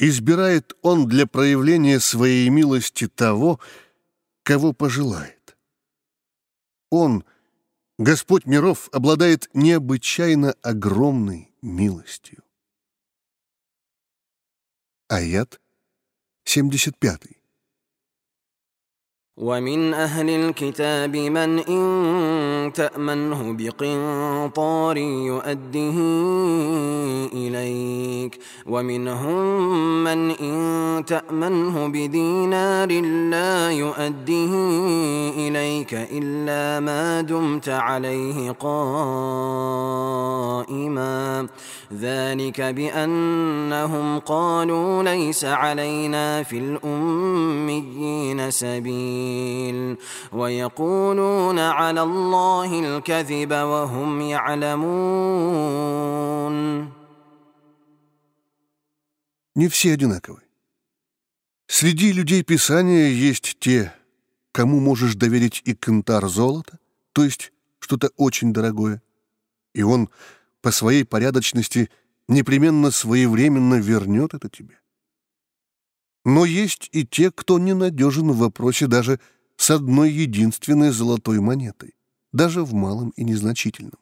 Избирает 0.00 0.76
он 0.82 1.06
для 1.06 1.26
проявления 1.26 2.00
своей 2.00 2.48
милости 2.50 3.06
того, 3.06 3.60
кого 4.42 4.72
пожелает. 4.74 5.56
Он, 6.90 7.24
Господь 7.98 8.44
миров, 8.44 8.90
обладает 8.92 9.48
необычайно 9.54 10.56
огромной 10.62 11.47
милостью. 11.61 12.43
Аят 15.07 15.59
75. 16.43 17.38
ومن 19.39 19.93
أهل 19.93 20.29
الكتاب 20.29 21.15
من 21.15 21.59
إن 21.59 22.71
تأمنه 22.73 23.55
بقنطار 23.57 24.97
يؤده 24.97 25.97
إليك 27.33 28.39
ومنهم 28.67 30.03
من 30.03 30.31
إن 30.31 31.05
تأمنه 31.05 31.87
بدينار 31.87 33.01
لا 33.31 33.71
يؤده 33.71 34.51
إليك 35.37 35.93
إلا 35.93 36.79
ما 36.79 37.21
دمت 37.21 37.69
عليه 37.69 38.51
قائما. 38.51 38.99
ذلك 41.99 42.61
بأنهم 42.61 44.19
قالوا 44.19 45.03
ليس 45.03 45.45
علينا 45.45 46.43
في 46.43 46.57
الأميين 46.57 48.51
سبيل. 48.51 49.28
ويقولون 50.32 51.58
على 51.58 52.02
الله 52.02 52.80
الكذب 52.80 53.52
وهم 53.52 54.20
يعلمون 54.20 55.74
Не 59.56 59.68
все 59.68 59.92
одинаковы. 59.92 60.40
Среди 61.66 62.12
людей 62.12 62.42
Писания 62.42 63.08
есть 63.08 63.56
те, 63.60 63.94
кому 64.52 64.80
можешь 64.80 65.14
доверить 65.14 65.62
и 65.64 65.74
кентар 65.74 66.28
золота, 66.28 66.78
то 67.12 67.24
есть 67.24 67.52
что-то 67.78 68.10
очень 68.16 68.52
дорогое, 68.52 69.00
и 69.74 69.82
он 69.82 70.10
по 70.60 70.70
своей 70.72 71.04
порядочности 71.04 71.90
непременно 72.28 72.90
своевременно 72.90 73.74
вернет 73.74 74.34
это 74.34 74.48
тебе. 74.48 74.78
но 76.25 76.45
есть 76.45 76.89
и 76.91 77.05
те, 77.05 77.31
кто 77.31 77.59
ненадежен 77.59 78.31
в 78.31 78.37
вопросе 78.37 78.87
даже 78.87 79.19
с 79.55 79.71
одной 79.71 80.11
единственной 80.11 80.91
золотой 80.91 81.39
монетой, 81.39 81.95
даже 82.31 82.63
в 82.63 82.73
малом 82.73 83.09
и 83.11 83.23
незначительном. 83.23 83.99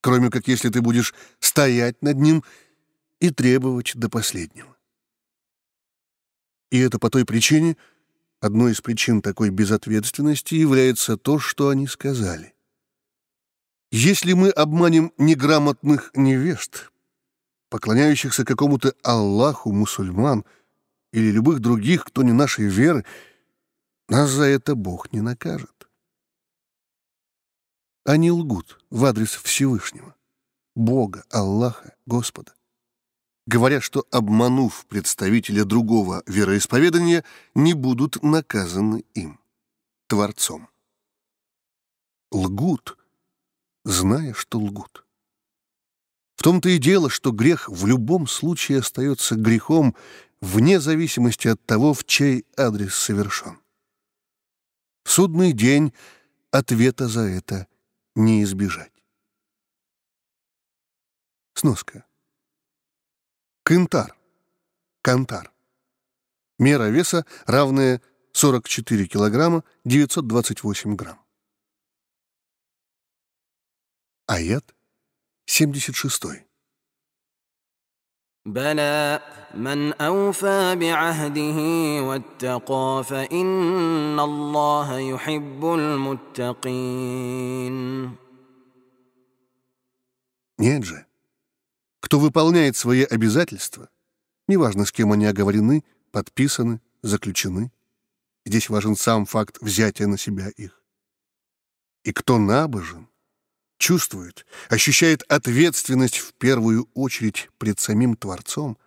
Кроме 0.00 0.30
как 0.30 0.48
если 0.48 0.68
ты 0.68 0.80
будешь 0.80 1.14
стоять 1.38 2.02
над 2.02 2.16
ним 2.16 2.42
и 3.20 3.30
требовать 3.30 3.92
до 3.94 4.08
последнего. 4.08 4.76
И 6.70 6.78
это 6.78 6.98
по 6.98 7.10
той 7.10 7.24
причине, 7.24 7.76
одной 8.40 8.72
из 8.72 8.80
причин 8.80 9.22
такой 9.22 9.50
безответственности 9.50 10.54
является 10.54 11.16
то, 11.16 11.38
что 11.38 11.68
они 11.68 11.86
сказали. 11.86 12.54
Если 13.92 14.32
мы 14.32 14.48
обманем 14.48 15.12
неграмотных 15.18 16.10
невежд, 16.14 16.90
поклоняющихся 17.68 18.44
какому-то 18.44 18.94
Аллаху 19.02 19.70
мусульман 19.70 20.44
или 21.12 21.30
любых 21.30 21.60
других, 21.60 22.04
кто 22.04 22.22
не 22.22 22.32
нашей 22.32 22.66
веры, 22.66 23.04
нас 24.08 24.30
за 24.30 24.44
это 24.44 24.74
Бог 24.74 25.12
не 25.12 25.20
накажет. 25.20 25.88
Они 28.04 28.30
лгут 28.30 28.80
в 28.90 29.04
адрес 29.04 29.30
Всевышнего, 29.30 30.16
Бога, 30.74 31.24
Аллаха, 31.30 31.94
Господа 32.06 32.54
говоря, 33.46 33.80
что, 33.80 34.06
обманув 34.10 34.86
представителя 34.86 35.64
другого 35.64 36.22
вероисповедания, 36.26 37.24
не 37.54 37.74
будут 37.74 38.22
наказаны 38.22 39.04
им, 39.14 39.40
Творцом. 40.06 40.68
Лгут, 42.30 42.96
зная, 43.84 44.32
что 44.34 44.58
лгут. 44.58 45.04
В 46.36 46.42
том-то 46.42 46.70
и 46.70 46.78
дело, 46.78 47.10
что 47.10 47.30
грех 47.30 47.68
в 47.68 47.86
любом 47.86 48.26
случае 48.26 48.78
остается 48.78 49.36
грехом 49.36 49.94
вне 50.42 50.80
зависимости 50.80 51.48
от 51.48 51.64
того, 51.64 51.94
в 51.94 52.04
чей 52.04 52.44
адрес 52.56 52.94
совершен. 52.94 53.58
В 55.04 55.10
судный 55.10 55.52
день 55.52 55.94
ответа 56.50 57.08
за 57.08 57.22
это 57.22 57.66
не 58.14 58.42
избежать. 58.42 58.92
Сноска. 61.54 62.04
Кентар. 63.64 64.16
Кантар. 65.00 65.52
Мера 66.58 66.90
веса 66.90 67.24
равная 67.46 68.02
44 68.32 69.06
килограмма 69.06 69.64
928 69.84 70.96
грамм. 70.96 71.20
Аят 74.26 74.74
76. 75.46 76.46
بلى 78.45 79.21
من 79.53 79.93
أوفى 79.93 80.75
بعهده 80.75 81.57
واتقى 82.03 83.03
فإن 83.03 84.19
الله 84.19 84.99
يحب 84.99 85.65
المتقين. 85.65 86.97
Нет 90.59 90.83
же. 90.83 91.05
Кто 91.99 92.19
выполняет 92.19 92.75
свои 92.75 93.03
обязательства, 93.03 93.89
неважно, 94.47 94.85
с 94.85 94.91
кем 94.91 95.11
они 95.11 95.25
оговорены, 95.25 95.83
подписаны, 96.11 96.79
заключены, 97.03 97.71
здесь 98.45 98.69
важен 98.69 98.95
сам 98.95 99.25
факт 99.25 99.57
взятия 99.61 100.07
на 100.07 100.17
себя 100.17 100.49
их. 100.49 100.81
И 102.03 102.13
кто 102.13 102.37
набожен, 102.37 103.07
чувствует, 103.82 104.46
ощущает 104.70 105.24
ответственность 105.24 106.18
в 106.18 106.34
первую 106.34 106.88
очередь 106.94 107.50
пред 107.58 107.80
самим 107.80 108.16
Творцом, 108.16 108.78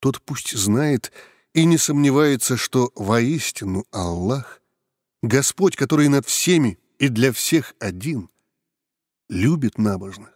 тот 0.00 0.22
пусть 0.22 0.56
знает 0.56 1.12
и 1.52 1.66
не 1.66 1.76
сомневается, 1.76 2.56
что 2.56 2.90
воистину 2.94 3.84
Аллах, 3.90 4.62
Господь, 5.22 5.76
который 5.76 6.08
над 6.08 6.26
всеми 6.26 6.78
и 6.98 7.08
для 7.08 7.30
всех 7.30 7.74
один, 7.78 8.30
любит 9.28 9.76
набожных 9.76 10.30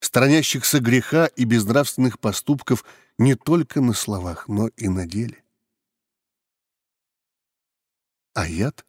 сторонящихся 0.00 0.80
греха 0.80 1.26
и 1.26 1.44
безнравственных 1.44 2.18
поступков 2.18 2.84
не 3.18 3.36
только 3.36 3.80
на 3.80 3.92
словах, 3.92 4.48
но 4.48 4.66
и 4.66 4.88
на 4.88 5.06
деле. 5.06 5.44
Аят 8.34 8.84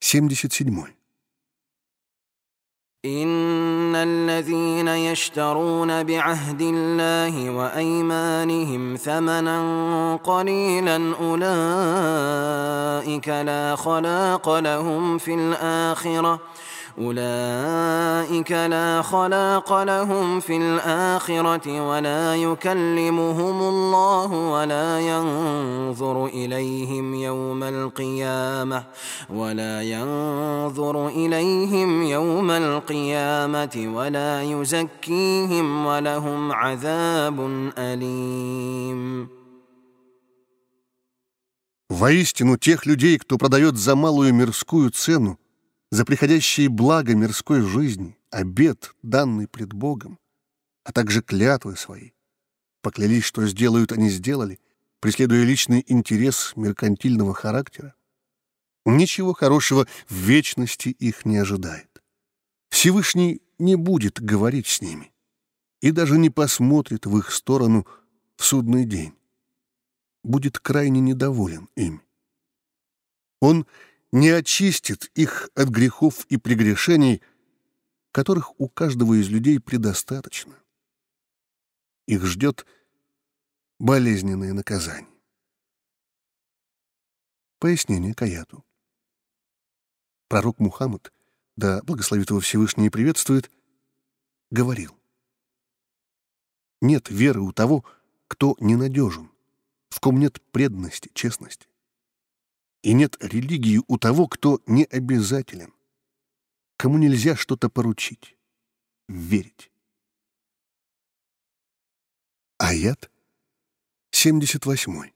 77. 0.00 0.95
إن 3.06 3.94
الذين 3.94 4.88
يشترون 4.88 6.02
بعهد 6.02 6.60
الله 6.60 7.50
وأيمانهم 7.50 8.96
ثمنا 8.96 10.18
قليلا 10.24 11.14
أولئك 11.20 12.28
لا 13.28 13.76
خلاق 13.76 14.58
لهم 14.58 15.18
في 15.18 15.34
الآخرة 15.34 16.40
أولئك 16.99 18.51
لا 18.51 19.01
خلاق 19.01 19.83
لهم 19.83 20.39
في 20.39 20.57
الآخرة 20.57 21.89
ولا 21.89 22.35
يكلمهم 22.35 23.61
الله 23.61 24.31
ولا 24.31 24.99
ينظر 24.99 26.25
إليهم 26.25 27.15
يوم 27.15 27.63
القيامة 27.63 28.83
ولا 29.29 29.81
ينظر 29.81 31.07
إليهم 31.07 32.03
يوم 32.03 32.51
القيامة 32.51 33.93
ولا 33.95 34.43
يزكيهم 34.43 35.85
ولهم 35.85 36.51
عذاب 36.51 37.39
أليم 37.77 39.41
Воистину, 41.91 42.57
тех 42.57 42.85
людей, 42.85 43.19
кто 43.19 43.37
продает 43.37 43.77
за 43.77 43.95
малую 43.95 44.33
мирскую 44.33 44.89
цену, 44.91 45.37
за 45.90 46.04
приходящие 46.04 46.68
блага 46.68 47.14
мирской 47.14 47.60
жизни, 47.60 48.16
обет, 48.30 48.94
данный 49.02 49.48
пред 49.48 49.72
Богом, 49.72 50.18
а 50.84 50.92
также 50.92 51.22
клятвы 51.22 51.76
свои. 51.76 52.10
Поклялись, 52.82 53.24
что 53.24 53.46
сделают, 53.46 53.92
они 53.92 54.10
сделали, 54.10 54.60
преследуя 55.00 55.44
личный 55.44 55.84
интерес 55.86 56.52
меркантильного 56.56 57.34
характера. 57.34 57.94
Ничего 58.84 59.32
хорошего 59.32 59.86
в 60.08 60.14
вечности 60.14 60.90
их 60.90 61.24
не 61.24 61.38
ожидает. 61.38 62.02
Всевышний 62.70 63.42
не 63.58 63.74
будет 63.74 64.20
говорить 64.20 64.66
с 64.66 64.80
ними 64.80 65.12
и 65.80 65.90
даже 65.90 66.18
не 66.18 66.30
посмотрит 66.30 67.06
в 67.06 67.18
их 67.18 67.32
сторону 67.32 67.86
в 68.36 68.44
судный 68.44 68.84
день. 68.84 69.14
Будет 70.22 70.58
крайне 70.58 71.00
недоволен 71.00 71.68
ими. 71.76 72.00
Он 73.40 73.66
не 74.12 74.30
очистит 74.30 75.10
их 75.14 75.50
от 75.54 75.68
грехов 75.68 76.24
и 76.26 76.36
прегрешений, 76.36 77.22
которых 78.12 78.58
у 78.60 78.68
каждого 78.68 79.14
из 79.20 79.28
людей 79.28 79.60
предостаточно. 79.60 80.54
Их 82.06 82.24
ждет 82.24 82.66
болезненное 83.78 84.52
наказание. 84.52 85.10
Пояснение 87.58 88.14
к 88.14 88.22
аяту. 88.22 88.64
Пророк 90.28 90.58
Мухаммад, 90.60 91.12
да 91.56 91.82
благословит 91.82 92.30
его 92.30 92.40
Всевышний 92.40 92.86
и 92.86 92.90
приветствует, 92.90 93.50
говорил, 94.50 94.96
«Нет 96.80 97.10
веры 97.10 97.40
у 97.40 97.52
того, 97.52 97.84
кто 98.28 98.56
ненадежен, 98.60 99.30
в 99.88 100.00
ком 100.00 100.18
нет 100.18 100.40
преданности, 100.52 101.10
честности 101.14 101.68
и 102.86 102.92
нет 102.92 103.16
религии 103.20 103.82
у 103.88 103.98
того, 103.98 104.28
кто 104.28 104.62
не 104.68 104.84
обязателен, 104.84 105.74
кому 106.76 106.98
нельзя 106.98 107.34
что-то 107.34 107.68
поручить, 107.68 108.36
верить. 109.08 109.72
Аят 112.58 113.10
78. 114.12 115.15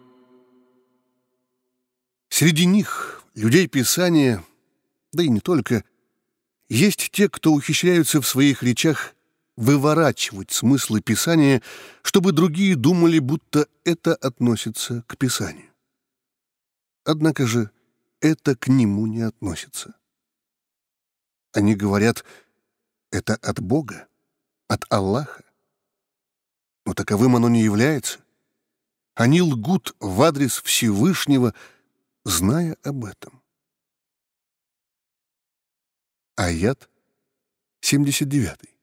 Среди 2.31 2.65
них, 2.65 3.23
людей 3.35 3.67
Писания, 3.67 4.43
да 5.11 5.21
и 5.21 5.27
не 5.27 5.41
только, 5.41 5.83
есть 6.69 7.11
те, 7.11 7.27
кто 7.27 7.51
ухищряются 7.51 8.21
в 8.21 8.27
своих 8.27 8.63
речах 8.63 9.13
выворачивать 9.57 10.49
смыслы 10.49 11.01
Писания, 11.01 11.61
чтобы 12.01 12.31
другие 12.31 12.77
думали, 12.77 13.19
будто 13.19 13.67
это 13.83 14.15
относится 14.15 15.03
к 15.07 15.17
Писанию. 15.17 15.69
Однако 17.03 17.45
же 17.45 17.69
это 18.21 18.55
к 18.55 18.69
нему 18.69 19.07
не 19.07 19.23
относится. 19.23 19.93
Они 21.51 21.75
говорят, 21.75 22.23
это 23.11 23.35
от 23.35 23.59
Бога, 23.59 24.07
от 24.69 24.85
Аллаха. 24.89 25.43
Но 26.85 26.93
таковым 26.93 27.35
оно 27.35 27.49
не 27.49 27.61
является. 27.61 28.19
Они 29.15 29.41
лгут 29.41 29.95
в 29.99 30.21
адрес 30.21 30.61
Всевышнего, 30.61 31.53
зная 32.24 32.76
об 32.84 33.04
этом. 33.04 33.42
Аят 36.36 36.88
79. 37.80 38.76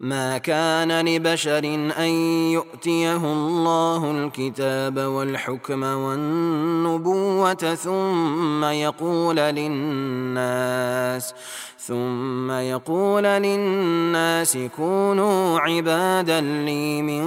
ما 0.00 0.38
كان 0.38 1.04
لبشر 1.06 1.64
ان 1.98 2.08
يؤتيه 2.52 3.16
الله 3.16 4.10
الكتاب 4.10 4.98
والحكم 4.98 5.82
والنبوه 5.82 7.54
ثم 7.74 8.64
يقول 8.64 9.36
للناس 9.36 11.34
ثم 11.82 12.50
يقول 12.50 13.24
للناس 13.24 14.58
كونوا 14.76 15.60
عبادا 15.60 16.40
لي 16.40 17.02
من 17.02 17.22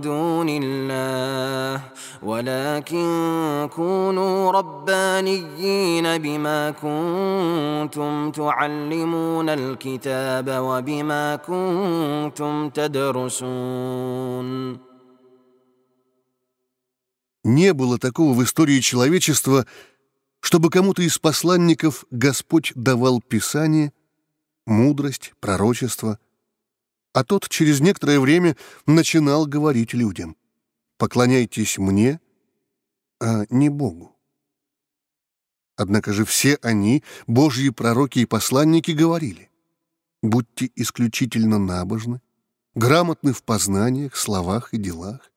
دون 0.00 0.48
الله 0.48 1.80
ولكن 2.22 3.68
كونوا 3.74 4.52
ربانيين 4.52 6.18
بما 6.18 6.70
كنتم 6.70 8.30
تعلمون 8.30 9.48
الكتاب 9.48 10.48
وبما 10.50 11.36
كنتم 11.36 12.68
تدرسون 12.70 14.16
Не 17.46 17.72
было 17.72 17.96
такого 17.96 18.34
в 18.34 18.42
истории 18.42 18.80
человечества, 18.80 19.66
чтобы 20.41 20.69
кому-то 20.69 21.03
из 21.03 21.17
посланников 21.19 22.05
Господь 22.11 22.73
давал 22.75 23.21
Писание, 23.21 23.93
мудрость, 24.65 25.33
пророчество, 25.39 26.19
а 27.13 27.23
тот 27.23 27.47
через 27.47 27.79
некоторое 27.79 28.19
время 28.19 28.57
начинал 28.85 29.45
говорить 29.45 29.93
людям 29.93 30.35
«Поклоняйтесь 30.97 31.77
мне, 31.77 32.19
а 33.19 33.45
не 33.49 33.69
Богу». 33.69 34.15
Однако 35.77 36.11
же 36.11 36.25
все 36.25 36.57
они, 36.61 37.03
Божьи 37.27 37.69
пророки 37.69 38.19
и 38.19 38.25
посланники, 38.25 38.91
говорили 38.91 39.49
«Будьте 40.23 40.71
исключительно 40.75 41.59
набожны, 41.59 42.21
грамотны 42.73 43.33
в 43.33 43.43
познаниях, 43.43 44.15
словах 44.15 44.73
и 44.73 44.77
делах, 44.77 45.31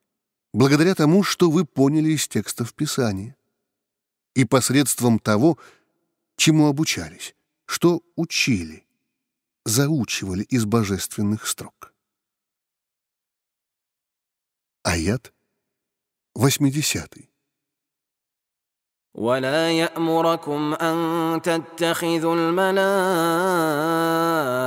благодаря 0.53 0.95
тому, 0.95 1.23
что 1.23 1.51
вы 1.51 1.65
поняли 1.65 2.11
из 2.11 2.27
текстов 2.27 2.73
Писания 2.75 3.37
и 4.36 4.46
посредством 4.46 5.20
того, 5.20 5.58
чему 6.38 6.68
обучались, 6.68 7.36
что 7.66 8.02
учили, 8.16 8.86
заучивали 9.66 10.44
из 10.44 10.66
божественных 10.66 11.48
строк. 11.48 11.94
Аят 14.84 15.34
80. 16.36 17.30
ولا 19.16 19.72
يأمركم 19.72 20.74
أن 20.74 21.42
تتخذوا 21.42 22.36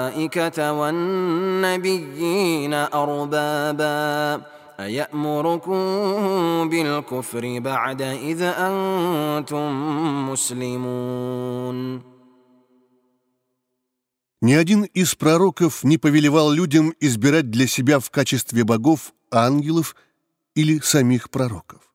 الملائكة 0.09 0.73
والنبيين 0.73 2.15
أربابا 2.75 4.43
أيأمركم 4.81 5.75
بالكفر 6.69 7.59
بعد 7.59 8.03
إذ 8.03 8.43
أنتم 8.43 9.71
مسلمون 10.31 12.03
Ни 14.45 14.55
один 14.55 14.83
из 14.83 15.15
пророков 15.15 15.85
не 15.85 15.99
повелевал 15.99 16.51
людям 16.51 16.93
избирать 16.99 17.49
для 17.49 17.69
себя 17.69 18.01
в 18.01 18.11
качестве 18.11 18.65
богов 18.65 19.15
ангелов 19.31 19.95
или 20.57 20.81
самих 20.81 21.31
пророков. 21.31 21.95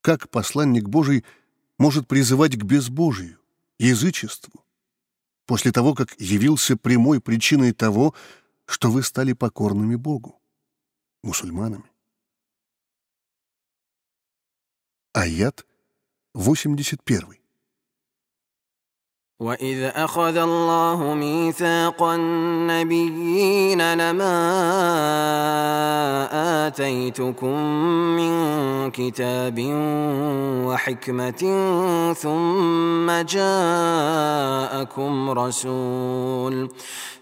Как 0.00 0.30
посланник 0.30 0.88
Божий 0.88 1.24
может 1.76 2.06
призывать 2.06 2.56
к 2.56 2.62
безбожию, 2.62 3.40
язычеству, 3.80 4.64
после 5.44 5.72
того, 5.72 5.94
как 5.94 6.14
явился 6.20 6.76
прямой 6.76 7.20
причиной 7.20 7.72
того, 7.72 8.14
что 8.66 8.88
вы 8.88 9.02
стали 9.02 9.32
покорными 9.32 9.96
Богу, 9.96 10.39
мусульманами? 11.22 11.90
Аят 15.14 15.64
81. 16.34 17.38
وإذ 19.40 19.82
أخذ 19.82 20.36
الله 20.36 21.14
ميثاق 21.14 22.02
النبيين 22.02 23.94
لما 23.94 24.36
آتيتكم 26.66 27.56
من 28.16 28.32
كتاب 28.90 29.58
وحكمة 30.66 31.42
ثم 32.16 33.10
جاءكم 33.22 35.30
رسول 35.30 36.68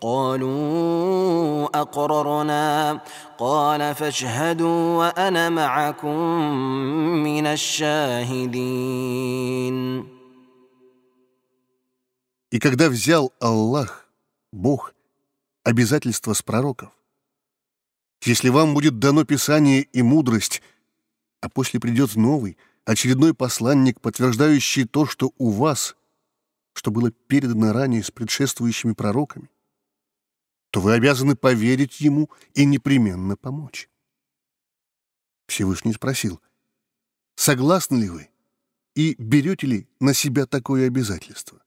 قالوا 0.00 1.66
أقررنا 1.80 3.00
قال 3.38 3.94
فاشهدوا 3.94 4.96
وأنا 4.96 5.48
معكم 5.48 6.18
من 7.22 7.46
الشاهدين 7.46 8.96
И 12.52 12.58
когда 12.60 12.88
взял 12.88 13.32
Аллах, 13.40 14.06
Бог, 14.52 14.94
обязательства 15.64 16.32
с 16.32 16.42
пророков, 16.42 16.90
если 18.22 18.48
вам 18.48 18.72
будет 18.72 18.98
дано 18.98 19.24
Писание 19.24 19.82
и 19.82 20.02
мудрость, 20.02 20.62
а 21.40 21.48
после 21.48 21.80
придет 21.80 22.14
новый, 22.16 22.56
очередной 22.84 23.34
посланник, 23.34 24.00
подтверждающий 24.00 24.84
то, 24.84 25.06
что 25.06 25.32
у 25.38 25.50
вас, 25.50 25.96
что 26.72 26.90
было 26.90 27.10
передано 27.10 27.72
ранее 27.72 28.02
с 28.02 28.10
предшествующими 28.10 28.92
пророками, 28.92 29.50
то 30.71 30.79
вы 30.79 30.93
обязаны 30.93 31.35
поверить 31.35 31.99
ему 31.99 32.29
и 32.53 32.65
непременно 32.65 33.35
помочь. 33.35 33.89
Всевышний 35.47 35.93
спросил, 35.93 36.41
согласны 37.35 37.97
ли 37.97 38.09
вы 38.09 38.29
и 38.95 39.15
берете 39.21 39.67
ли 39.67 39.87
на 39.99 40.13
себя 40.13 40.45
такое 40.45 40.87
обязательство? 40.87 41.61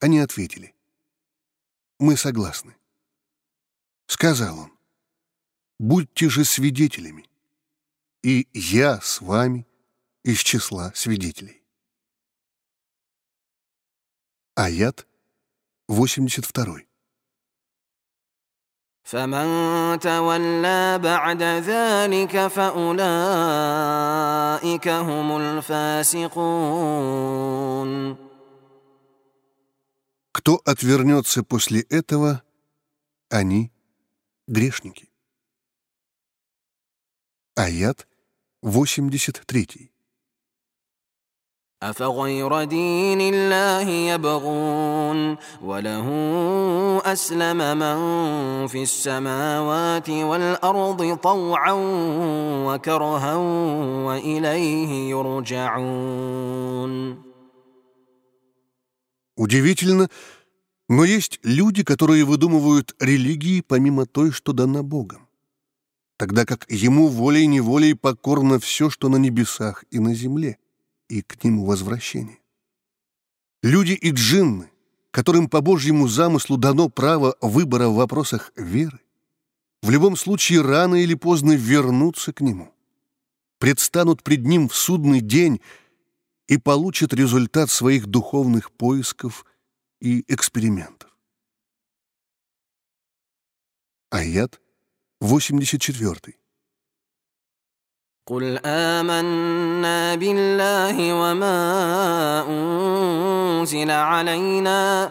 Они 0.00 0.18
ответили, 0.18 0.74
мы 2.00 2.16
согласны. 2.16 2.76
Сказал 4.08 4.58
он, 4.58 4.72
будьте 5.78 6.28
же 6.28 6.44
свидетелями, 6.44 7.28
и 8.22 8.48
я 8.52 9.00
с 9.00 9.20
вами 9.20 9.66
из 10.24 10.40
числа 10.40 10.92
свидетелей. 10.94 11.62
Аят 14.56 15.06
82. 15.86 16.86
فمن 19.05 19.99
تولى 19.99 20.99
بعد 21.03 21.43
ذلك 21.43 22.47
فأولئك 22.47 22.87
هم 24.87 25.37
الفاسقون 25.37 26.71
Кто 30.33 30.61
отвернется 30.65 31.43
после 31.43 31.81
этого, 31.81 32.41
они 33.29 33.71
грешники. 34.47 35.09
Аят 37.55 38.07
83. 38.63 39.91
أفغير 41.83 42.63
دين 42.63 43.21
الله 43.21 43.89
يبغون 43.89 45.37
وله 45.61 46.07
أسلم 47.05 47.57
من 47.57 47.97
في 48.67 48.83
السماوات 48.83 50.09
والأرض 50.09 51.17
طوعا 51.17 51.73
وكرها 52.67 53.35
وإليه 54.05 55.09
يرجعون 55.09 56.51
Удивительно, 59.37 60.09
но 60.87 61.03
есть 61.03 61.39
люди, 61.41 61.83
которые 61.83 62.25
выдумывают 62.25 62.93
религии 62.99 63.61
помимо 63.61 64.05
той, 64.05 64.31
что 64.31 64.53
дана 64.53 64.83
Богом, 64.83 65.27
тогда 66.17 66.45
как 66.45 66.67
ему 66.69 67.07
волей-неволей 67.07 67.95
покорно 67.95 68.59
все, 68.59 68.91
что 68.91 69.09
на 69.09 69.15
небесах 69.15 69.83
и 69.89 69.97
на 69.97 70.13
земле, 70.13 70.59
и 71.08 71.22
к 71.22 71.42
нему 71.44 71.64
возвращение. 71.64 72.38
Люди 73.62 73.92
и 73.92 74.10
джинны, 74.10 74.70
которым 75.10 75.48
по 75.48 75.60
Божьему 75.60 76.08
замыслу 76.08 76.56
дано 76.56 76.88
право 76.88 77.36
выбора 77.40 77.88
в 77.88 77.94
вопросах 77.94 78.52
веры, 78.56 79.00
в 79.82 79.90
любом 79.90 80.16
случае 80.16 80.62
рано 80.62 80.96
или 80.96 81.14
поздно 81.14 81.52
вернутся 81.52 82.32
к 82.32 82.40
нему. 82.40 82.72
предстанут 83.58 84.22
пред 84.22 84.44
Ним 84.44 84.68
в 84.68 84.74
судный 84.76 85.20
день 85.20 85.60
и 86.46 86.58
получат 86.58 87.14
результат 87.14 87.70
своих 87.70 88.06
духовных 88.06 88.70
поисков 88.70 89.46
и 89.98 90.24
экспериментов. 90.28 91.10
Аят 94.10 94.60
84. 95.20 96.34
قل 98.30 98.58
آمنا 98.66 100.14
بالله 100.14 101.12
وما 101.14 101.58
أنزل 102.48 103.90
علينا 103.90 105.10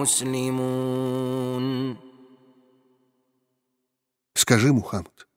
Скажи, 4.33 4.73
Мухаммад, 4.73 5.27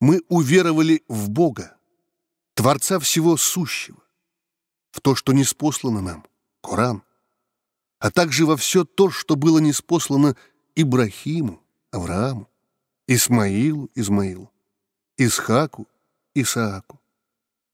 мы 0.00 0.22
уверовали 0.28 1.02
в 1.08 1.30
Бога, 1.30 1.76
Творца 2.54 2.98
всего 2.98 3.36
сущего, 3.36 4.02
в 4.90 5.00
то, 5.00 5.14
что 5.14 5.32
не 5.32 5.44
спослано 5.44 6.00
нам, 6.00 6.24
Коран, 6.62 7.02
а 7.98 8.10
также 8.10 8.46
во 8.46 8.56
все 8.56 8.84
то, 8.84 9.10
что 9.10 9.36
было 9.36 9.58
неспослано 9.58 10.36
Ибрахиму, 10.74 11.62
Аврааму, 11.90 12.48
Исмаилу, 13.06 13.90
Измаилу, 13.94 14.50
Исхаку, 15.16 15.86
Исааку, 16.34 17.00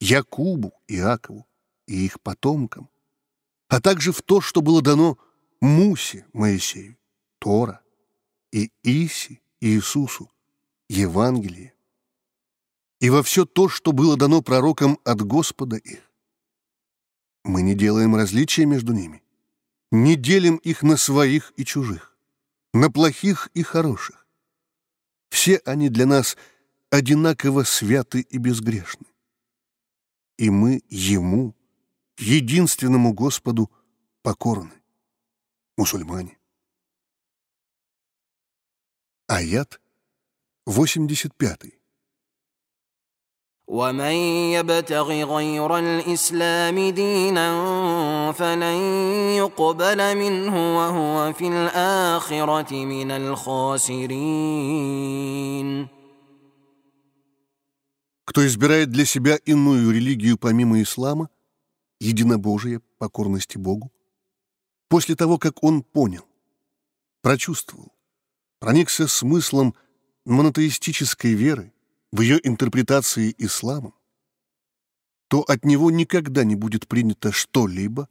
Якубу, 0.00 0.72
Иакову 0.88 1.46
и 1.86 2.06
их 2.06 2.20
потомкам, 2.20 2.88
а 3.68 3.80
также 3.80 4.12
в 4.12 4.22
то, 4.22 4.40
что 4.40 4.62
было 4.62 4.82
дано 4.82 5.18
Мусе, 5.60 6.26
Моисею, 6.32 6.96
Тора, 7.38 7.82
и 8.52 8.70
Иси, 8.82 9.40
Иисусу, 9.60 10.30
Евангелие, 10.88 11.74
и 13.00 13.10
во 13.10 13.22
все 13.22 13.44
то, 13.44 13.68
что 13.68 13.92
было 13.92 14.16
дано 14.16 14.42
пророкам 14.42 14.98
от 15.04 15.22
Господа 15.22 15.76
их. 15.76 16.00
Мы 17.44 17.62
не 17.62 17.74
делаем 17.74 18.14
различия 18.14 18.66
между 18.66 18.92
ними, 18.92 19.22
не 19.90 20.16
делим 20.16 20.56
их 20.56 20.82
на 20.82 20.96
своих 20.96 21.52
и 21.56 21.64
чужих, 21.64 22.16
на 22.74 22.90
плохих 22.90 23.48
и 23.54 23.62
хороших. 23.62 24.26
Все 25.30 25.58
они 25.64 25.88
для 25.88 26.06
нас 26.06 26.36
одинаково 26.90 27.62
святы 27.62 28.20
и 28.20 28.38
безгрешны. 28.38 29.06
И 30.36 30.50
мы 30.50 30.82
Ему, 30.88 31.54
единственному 32.18 33.12
Господу, 33.14 33.70
покорны 34.22 34.79
Мусульмане. 35.79 36.37
Аят 39.27 39.79
85. 40.67 41.71
ومن 43.67 44.13
يبتغ 44.53 45.11
غير 45.23 45.77
الإسلام 45.79 46.89
دينا 46.89 48.31
فلن 48.31 48.75
يقبل 49.37 50.17
منه 50.17 50.77
وهو 50.77 51.33
في 51.33 51.47
الآخرة 51.47 52.85
من 52.85 53.11
الخاسرين 53.11 54.55
Кто 58.27 58.45
избирает 58.45 58.89
для 58.91 59.05
себя 59.05 59.35
иную 59.45 59.91
религию 59.91 60.37
помимо 60.37 60.81
ислама, 60.81 61.29
единобожие, 61.99 62.81
покорности 62.97 63.57
Богу, 63.57 63.91
после 64.90 65.14
того, 65.14 65.38
как 65.38 65.62
он 65.62 65.82
понял, 65.84 66.28
прочувствовал, 67.22 67.94
проникся 68.58 69.06
смыслом 69.06 69.74
монотеистической 70.26 71.32
веры, 71.32 71.72
в 72.12 72.22
ее 72.22 72.40
интерпретации 72.42 73.32
исламом, 73.38 73.94
то 75.28 75.42
от 75.42 75.64
него 75.64 75.92
никогда 75.92 76.42
не 76.42 76.56
будет 76.56 76.88
принято 76.88 77.30
что-либо, 77.30 78.08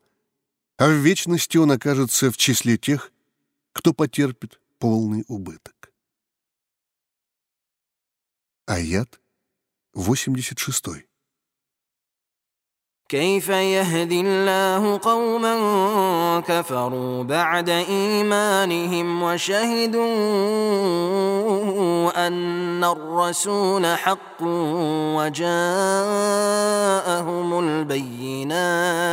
а 0.77 0.87
в 0.87 0.93
вечности 0.93 1.57
он 1.57 1.71
окажется 1.73 2.31
в 2.31 2.37
числе 2.37 2.77
тех, 2.77 3.11
кто 3.73 3.93
потерпит 3.93 4.61
полный 4.77 5.25
убыток. 5.27 5.91
Аят 8.67 9.19
86. 9.93 11.08
كيف 13.14 13.48
يهدي 13.48 14.20
الله 14.20 14.98
قوما 15.02 15.54
كفروا 16.48 17.22
بعد 17.22 17.68
ايمانهم 17.68 19.22
وشهدوا 19.22 20.02
ان 22.26 22.84
الرسول 22.84 23.86
حق 23.86 24.42
وجاءهم 25.16 25.48
البينات 27.58 29.04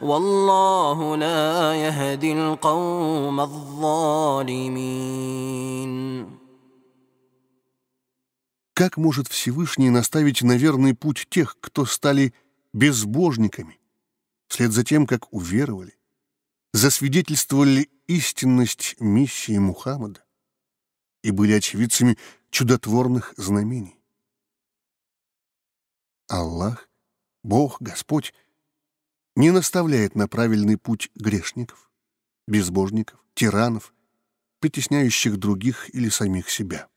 والله 0.00 1.16
لا 1.16 1.74
يهدي 1.74 2.32
القوم 2.32 3.40
الظالمين 3.40 4.98
Как 8.74 8.96
может 8.96 9.26
Всевышний 9.28 9.90
наставить 9.90 10.40
на 10.42 10.56
верный 10.56 10.94
путь 10.94 11.26
тех, 11.28 11.56
кто 11.60 11.84
стали 11.84 12.32
безбожниками, 12.73 13.79
вслед 14.47 14.71
за 14.71 14.83
тем, 14.83 15.05
как 15.05 15.31
уверовали, 15.31 15.97
засвидетельствовали 16.73 17.89
истинность 18.07 18.95
миссии 18.99 19.57
Мухаммада 19.57 20.25
и 21.21 21.31
были 21.31 21.53
очевидцами 21.53 22.17
чудотворных 22.49 23.33
знамений. 23.37 23.99
Аллах, 26.27 26.89
Бог, 27.43 27.81
Господь, 27.81 28.33
не 29.35 29.51
наставляет 29.51 30.15
на 30.15 30.27
правильный 30.27 30.77
путь 30.77 31.09
грешников, 31.15 31.91
безбожников, 32.47 33.23
тиранов, 33.33 33.93
притесняющих 34.59 35.37
других 35.37 35.93
или 35.93 36.09
самих 36.09 36.49
себя. 36.49 36.87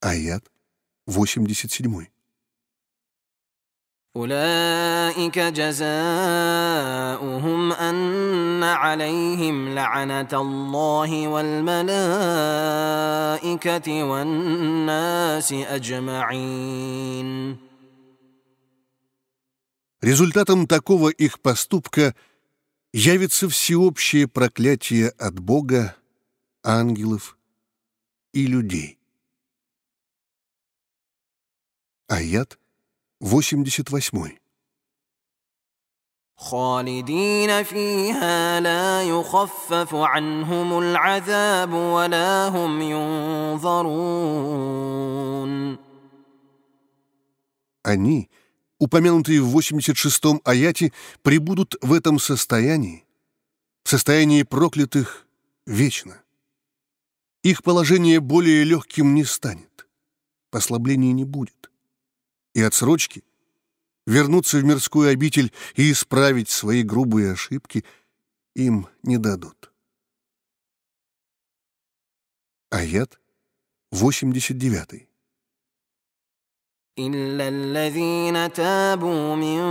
Аят 0.00 0.50
87. 1.06 2.06
أولئك 4.15 5.39
جزاؤهم 5.39 5.91
أن 7.71 8.63
عليهم 8.63 9.75
لعنة 9.75 10.29
الله 10.33 11.27
والملائكة 11.27 11.93
والناس 14.03 15.53
أجمعين 15.53 17.57
Результатом 20.01 20.67
такого 20.67 21.07
их 21.09 21.39
поступка 21.41 22.15
явится 22.93 23.49
всеобщее 23.49 24.27
проклятие 24.27 25.09
от 25.09 25.39
Бога, 25.39 25.95
ангелов 26.63 27.37
и 28.31 28.45
людей. 28.45 28.99
Аят 32.07 32.58
88. 33.21 34.37
خالدين 36.37 37.63
فيها 37.63 38.59
لا 38.59 39.03
يخفف 39.03 39.95
عنهم 39.95 40.79
العذاب 40.79 41.73
ولا 41.73 42.47
هم 42.47 42.81
ينظرون 42.81 44.25
Они, 47.83 48.29
упомянутые 48.79 49.41
в 49.41 49.55
86-м 49.55 50.41
аяте, 50.43 50.91
пребудут 51.21 51.75
в 51.81 51.93
этом 51.93 52.17
состоянии, 52.17 53.05
в 53.83 53.89
состоянии 53.91 54.41
проклятых 54.41 55.27
вечно. 55.67 56.23
Их 57.43 57.61
положение 57.61 58.19
более 58.19 58.63
легким 58.63 59.13
не 59.13 59.23
станет, 59.23 59.87
послабления 60.49 61.13
не 61.13 61.25
будет 61.25 61.68
и 62.53 62.61
отсрочки, 62.61 63.23
вернуться 64.05 64.57
в 64.57 64.63
мирскую 64.63 65.09
обитель 65.09 65.51
и 65.75 65.91
исправить 65.91 66.49
свои 66.49 66.83
грубые 66.83 67.33
ошибки 67.33 67.83
им 68.55 68.87
не 69.03 69.17
дадут. 69.17 69.71
Аят 72.71 73.19
89. 73.91 75.07
إلا 76.97 77.47
الذين 77.47 78.53
تابوا 78.53 79.35
من 79.35 79.61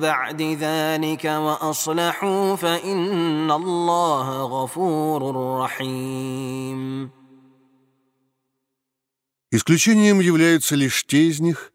بعد 0.00 0.42
ذلك 0.42 1.24
وأصلحوا 1.24 2.56
فإن 2.56 3.50
الله 3.50 4.42
غفور 4.42 5.20
رحيم 5.60 7.10
Исключением 9.54 10.20
являются 10.20 10.76
лишь 10.76 11.04
те 11.04 11.28
из 11.28 11.40
них, 11.40 11.72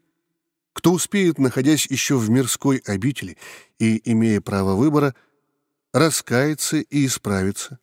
кто 0.73 0.91
успеет, 0.91 1.37
находясь 1.37 1.85
еще 1.85 2.17
в 2.17 2.29
мирской 2.29 2.77
обители 2.85 3.37
и 3.79 4.01
имея 4.11 4.41
право 4.41 4.75
выбора, 4.75 5.15
раскаяться 5.93 6.77
и 6.77 7.05
исправиться, 7.05 7.79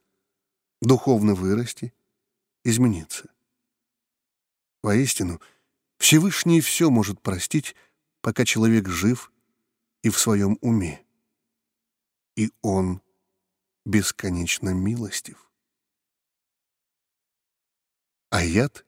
духовно 0.83 1.35
вырасти, 1.35 1.95
измениться. 2.65 3.31
Воистину, 4.83 5.41
Всевышний 5.99 6.61
все 6.61 6.91
может 6.91 7.21
простить, 7.21 7.77
пока 8.21 8.45
человек 8.45 8.89
жив 8.89 9.33
и 10.03 10.11
в 10.11 10.19
своем 10.19 10.59
уме. 10.61 11.05
И 12.37 12.51
он 12.63 13.03
бесконечно 13.85 14.71
милостив. 14.71 15.51
Аят 18.31 18.87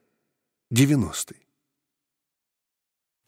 90. 0.71 1.42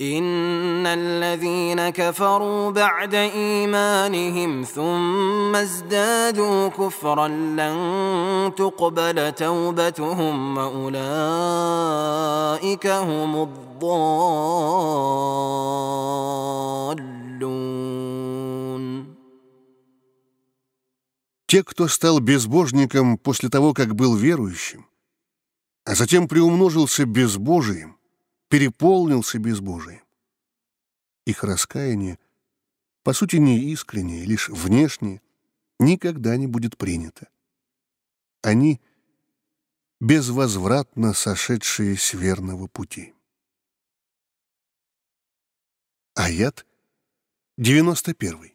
إن 0.01 0.86
الذين 0.86 1.91
كفروا 1.91 2.70
بعد 2.70 3.14
إيمانهم 3.14 4.62
ثم 4.62 5.57
ازدادوا 5.57 6.68
كفرا 6.68 7.28
لن 7.28 8.53
تقبل 8.57 9.32
توبتهم 9.32 10.57
وأولئك 10.59 10.97
هم 12.86 13.43
الضالون 13.43 14.30
Те, 21.47 21.64
кто 21.64 21.88
стал 21.88 22.20
безбожником 22.20 23.18
после 23.18 23.49
того, 23.49 23.74
как 23.74 23.97
был 23.97 24.14
верующим, 24.14 24.86
а 25.84 25.97
затем 25.97 26.28
приумножился 26.28 27.05
безбожием, 27.07 27.97
переполнился 28.50 29.39
безбожием. 29.39 30.02
Их 31.26 31.43
раскаяние, 31.43 32.20
по 33.04 33.14
сути, 33.14 33.38
не 33.38 33.72
искреннее, 33.72 34.26
лишь 34.26 34.50
внешнее, 34.50 35.22
никогда 35.80 36.38
не 36.38 36.48
будет 36.48 36.78
принято. 36.78 37.28
Они 38.41 38.80
безвозвратно 40.00 41.14
сошедшие 41.14 41.98
с 41.98 42.14
верного 42.14 42.68
пути. 42.68 43.14
Аят 46.14 46.66
91. 47.58 48.55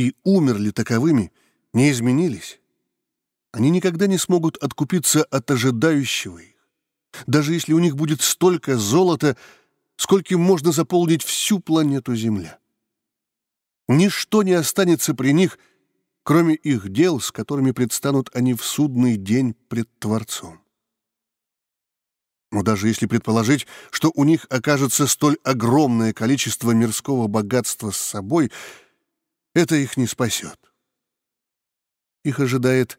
и 0.00 0.14
умерли 0.24 0.70
таковыми, 0.70 1.32
не 1.72 1.90
изменились. 1.90 2.60
Они 3.52 3.70
никогда 3.70 4.06
не 4.06 4.18
смогут 4.18 4.56
откупиться 4.56 5.24
от 5.24 5.50
ожидающего 5.50 6.38
их. 6.38 6.54
Даже 7.26 7.52
если 7.52 7.72
у 7.72 7.78
них 7.78 7.96
будет 7.96 8.22
столько 8.22 8.76
золота, 8.76 9.36
скольким 9.96 10.40
можно 10.40 10.72
заполнить 10.72 11.22
всю 11.22 11.58
планету 11.58 12.14
Земля. 12.14 12.58
Ничто 13.88 14.42
не 14.42 14.52
останется 14.52 15.14
при 15.14 15.32
них, 15.32 15.58
кроме 16.22 16.54
их 16.54 16.90
дел, 16.90 17.20
с 17.20 17.32
которыми 17.32 17.72
предстанут 17.72 18.30
они 18.32 18.54
в 18.54 18.64
судный 18.64 19.16
день 19.16 19.54
пред 19.68 19.88
Творцом. 19.98 20.60
Но 22.52 22.62
даже 22.62 22.88
если 22.88 23.06
предположить, 23.06 23.66
что 23.90 24.10
у 24.14 24.24
них 24.24 24.46
окажется 24.48 25.06
столь 25.06 25.38
огромное 25.44 26.12
количество 26.12 26.70
мирского 26.70 27.26
богатства 27.28 27.90
с 27.90 27.96
собой, 27.96 28.50
это 29.54 29.76
их 29.76 29.96
не 29.96 30.06
спасет. 30.06 30.58
Их 32.24 32.40
ожидает 32.40 32.98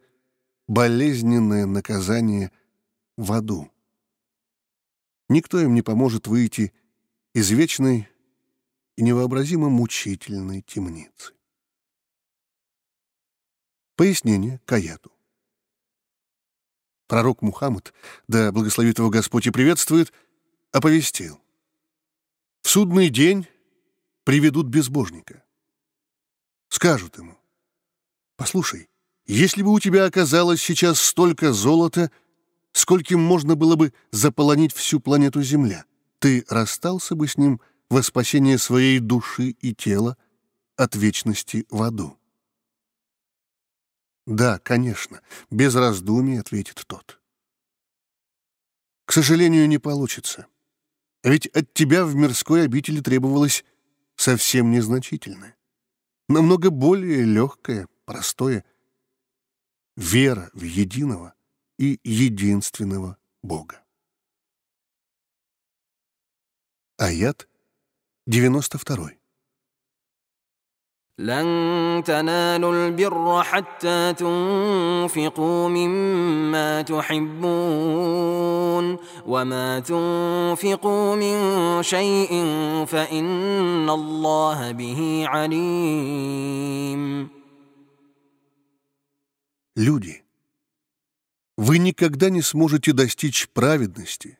болезненное 0.67 1.65
наказание 1.65 2.51
в 3.17 3.31
аду. 3.31 3.71
Никто 5.29 5.59
им 5.59 5.73
не 5.73 5.81
поможет 5.81 6.27
выйти 6.27 6.73
из 7.33 7.49
вечной 7.51 8.09
и 8.97 9.03
невообразимо 9.03 9.69
мучительной 9.69 10.61
темницы. 10.61 11.33
Пояснение 13.95 14.59
Каяту. 14.65 15.11
Пророк 17.07 17.41
Мухаммад, 17.41 17.93
да 18.27 18.51
благословит 18.51 18.97
его 18.97 19.09
Господь 19.09 19.47
и 19.47 19.51
приветствует, 19.51 20.11
оповестил. 20.71 21.39
В 22.61 22.69
судный 22.69 23.09
день 23.09 23.47
приведут 24.23 24.67
безбожника. 24.67 25.43
Скажут 26.71 27.17
ему, 27.17 27.37
«Послушай, 28.37 28.89
если 29.25 29.61
бы 29.61 29.73
у 29.73 29.79
тебя 29.81 30.05
оказалось 30.05 30.61
сейчас 30.61 31.01
столько 31.01 31.51
золота, 31.51 32.09
скольким 32.71 33.19
можно 33.19 33.55
было 33.55 33.75
бы 33.75 33.93
заполонить 34.11 34.73
всю 34.73 35.01
планету 35.01 35.43
Земля, 35.43 35.83
ты 36.19 36.45
расстался 36.47 37.13
бы 37.13 37.27
с 37.27 37.37
ним 37.37 37.59
во 37.89 38.01
спасение 38.01 38.57
своей 38.57 38.99
души 38.99 39.49
и 39.49 39.75
тела 39.75 40.15
от 40.77 40.95
вечности 40.95 41.65
в 41.69 41.83
аду?» 41.83 42.17
«Да, 44.25 44.57
конечно»,— 44.57 45.21
без 45.51 45.75
раздумий 45.75 46.39
ответит 46.39 46.85
тот. 46.87 47.19
«К 49.03 49.11
сожалению, 49.11 49.67
не 49.67 49.77
получится. 49.77 50.47
Ведь 51.21 51.47
от 51.47 51.73
тебя 51.73 52.05
в 52.05 52.15
мирской 52.15 52.63
обители 52.63 53.01
требовалось 53.01 53.65
совсем 54.15 54.71
незначительное, 54.71 55.57
намного 56.31 56.69
более 56.69 57.23
легкое, 57.23 57.87
простое— 58.05 58.65
вера 59.95 60.49
в 60.53 60.63
единого 60.63 61.33
и 61.77 61.99
единственного 62.03 63.17
Бога». 63.43 63.83
Аят 66.97 67.47
92. 68.27 69.20
لن 71.20 72.02
تنالوا 72.06 72.72
البر 72.88 73.42
حتى 73.42 74.12
تنفقوا 74.12 75.68
مما 75.68 76.82
تحبون 76.82 78.36
وما 79.26 79.80
تنفقوا 79.80 81.16
من 81.16 81.82
شيء 81.82 82.44
فإن 82.86 83.90
الله 83.90 84.72
به 84.72 85.24
عليم 85.26 86.66
Люди, 89.78 90.24
вы 91.58 91.78
никогда 91.78 92.30
не 92.30 92.40
сможете 92.40 92.94
достичь 92.94 93.46
праведности, 93.50 94.38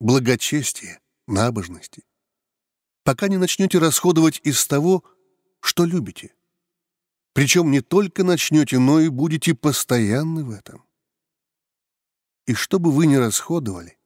благочестия, 0.00 1.00
набожности, 1.26 2.04
пока 3.02 3.26
не 3.26 3.38
начнете 3.38 3.78
расходовать 3.78 4.40
из 4.44 4.64
того, 4.68 5.02
что 5.67 5.83
любите. 5.83 6.33
Причем 7.33 7.71
не 7.71 7.81
только 7.81 8.23
начнете, 8.23 8.79
но 8.79 8.99
и 8.99 9.09
будете 9.09 9.53
постоянны 9.53 10.43
в 10.43 10.51
этом. 10.51 10.83
И 12.45 12.53
что 12.53 12.79
бы 12.79 12.91
вы 12.91 13.05
ни 13.05 13.15
расходовали, 13.15 13.97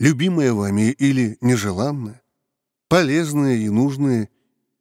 любимое 0.00 0.52
вами 0.54 0.90
или 0.92 1.36
нежеланное, 1.42 2.22
полезное 2.88 3.56
и 3.56 3.68
нужное 3.68 4.30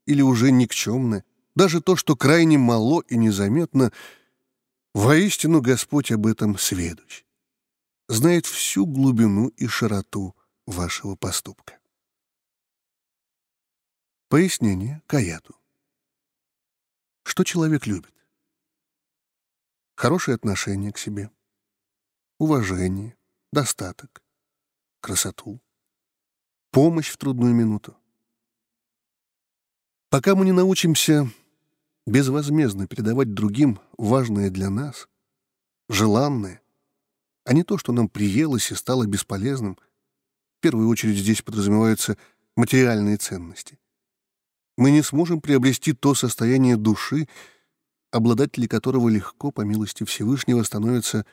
или 0.05 0.21
уже 0.21 0.51
никчемное, 0.51 1.25
даже 1.53 1.81
то, 1.81 1.97
что 1.97 2.15
крайне 2.15 2.57
мало 2.57 3.01
и 3.01 3.17
незаметно, 3.17 3.91
воистину 4.93 5.61
Господь 5.61 6.11
об 6.11 6.27
этом 6.27 6.57
сведущ, 6.57 7.25
знает 8.07 8.45
всю 8.45 8.85
глубину 8.85 9.49
и 9.49 9.67
широту 9.67 10.33
вашего 10.65 11.15
поступка. 11.15 11.77
Пояснение 14.29 15.01
Каяту. 15.07 15.55
Что 17.25 17.43
человек 17.43 17.87
любит? 17.87 18.13
Хорошее 19.95 20.35
отношение 20.35 20.93
к 20.93 20.99
себе, 20.99 21.31
уважение, 22.37 23.17
достаток, 23.51 24.21
красоту, 25.01 25.59
помощь 26.69 27.09
в 27.09 27.17
трудную 27.17 27.53
минуту. 27.53 27.97
Пока 30.09 30.35
мы 30.35 30.45
не 30.45 30.51
научимся 30.51 31.27
безвозмездно 32.05 32.87
передавать 32.87 33.33
другим 33.33 33.79
важное 33.97 34.51
для 34.51 34.69
нас, 34.69 35.09
желанное, 35.89 36.61
а 37.43 37.53
не 37.53 37.63
то, 37.63 37.79
что 37.79 37.91
нам 37.91 38.07
приелось 38.07 38.71
и 38.71 38.75
стало 38.75 39.07
бесполезным, 39.07 39.79
в 40.57 40.61
первую 40.61 40.87
очередь 40.89 41.17
здесь 41.17 41.41
подразумеваются 41.41 42.17
материальные 42.55 43.17
ценности. 43.17 43.79
Мы 44.77 44.91
не 44.91 45.01
сможем 45.01 45.41
приобрести 45.41 45.93
то 45.93 46.15
состояние 46.15 46.75
души, 46.75 47.27
обладатели 48.11 48.67
которого 48.67 49.09
легко, 49.09 49.51
по 49.51 49.61
милости 49.61 50.03
Всевышнего, 50.03 50.63
становятся 50.63 51.25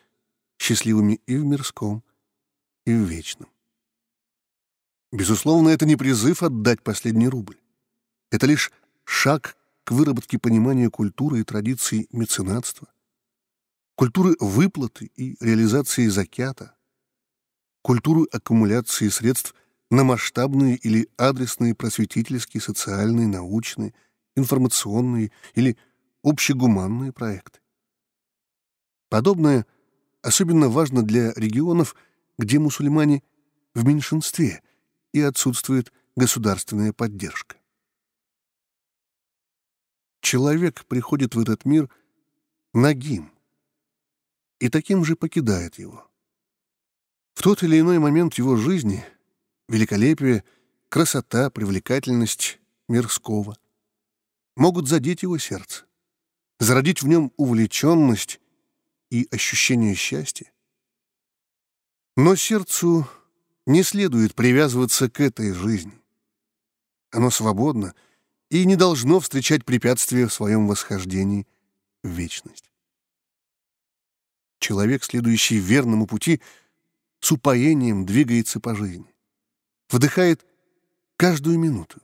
счастливыми 0.58 1.20
и 1.26 1.36
в 1.36 1.44
мирском, 1.44 2.04
и 2.86 2.92
в 2.92 3.02
вечном. 3.02 3.48
Безусловно, 5.10 5.68
это 5.68 5.84
не 5.86 5.96
призыв 5.96 6.42
отдать 6.42 6.82
последний 6.82 7.28
рубль. 7.28 7.58
Это 8.30 8.46
лишь 8.46 8.72
шаг 9.04 9.56
к 9.84 9.90
выработке 9.90 10.38
понимания 10.38 10.88
культуры 10.88 11.40
и 11.40 11.44
традиций 11.44 12.08
меценатства, 12.12 12.88
культуры 13.96 14.36
выплаты 14.40 15.10
и 15.16 15.36
реализации 15.44 16.06
закята, 16.06 16.76
культуры 17.82 18.26
аккумуляции 18.32 19.08
средств 19.08 19.54
на 19.92 20.04
масштабные 20.04 20.76
или 20.76 21.10
адресные 21.18 21.74
просветительские, 21.74 22.62
социальные, 22.62 23.28
научные, 23.28 23.92
информационные 24.34 25.30
или 25.54 25.76
общегуманные 26.22 27.12
проекты. 27.12 27.60
Подобное 29.10 29.66
особенно 30.22 30.70
важно 30.70 31.02
для 31.02 31.34
регионов, 31.34 31.94
где 32.38 32.58
мусульмане 32.58 33.22
в 33.74 33.86
меньшинстве 33.86 34.62
и 35.12 35.20
отсутствует 35.20 35.92
государственная 36.16 36.94
поддержка. 36.94 37.56
Человек 40.22 40.86
приходит 40.86 41.34
в 41.34 41.38
этот 41.38 41.66
мир 41.66 41.90
нагим 42.72 43.30
и 44.58 44.70
таким 44.70 45.04
же 45.04 45.16
покидает 45.16 45.78
его. 45.78 46.10
В 47.34 47.42
тот 47.42 47.62
или 47.62 47.78
иной 47.78 47.98
момент 47.98 48.34
его 48.38 48.56
жизни 48.56 49.04
великолепие, 49.72 50.44
красота, 50.90 51.50
привлекательность 51.50 52.60
мирского 52.88 53.56
могут 54.54 54.86
задеть 54.86 55.22
его 55.22 55.38
сердце, 55.38 55.86
зародить 56.60 57.02
в 57.02 57.08
нем 57.08 57.32
увлеченность 57.38 58.38
и 59.10 59.26
ощущение 59.30 59.94
счастья. 59.94 60.52
Но 62.16 62.36
сердцу 62.36 63.08
не 63.64 63.82
следует 63.82 64.34
привязываться 64.34 65.08
к 65.08 65.20
этой 65.20 65.52
жизни. 65.52 65.98
Оно 67.10 67.30
свободно 67.30 67.94
и 68.50 68.66
не 68.66 68.76
должно 68.76 69.20
встречать 69.20 69.64
препятствия 69.64 70.26
в 70.26 70.34
своем 70.34 70.68
восхождении 70.68 71.46
в 72.02 72.08
вечность. 72.08 72.70
Человек, 74.58 75.02
следующий 75.02 75.56
верному 75.56 76.06
пути, 76.06 76.42
с 77.20 77.32
упоением 77.32 78.04
двигается 78.04 78.60
по 78.60 78.74
жизни 78.74 79.11
вдыхает 79.92 80.44
каждую 81.16 81.58
минуту, 81.58 82.00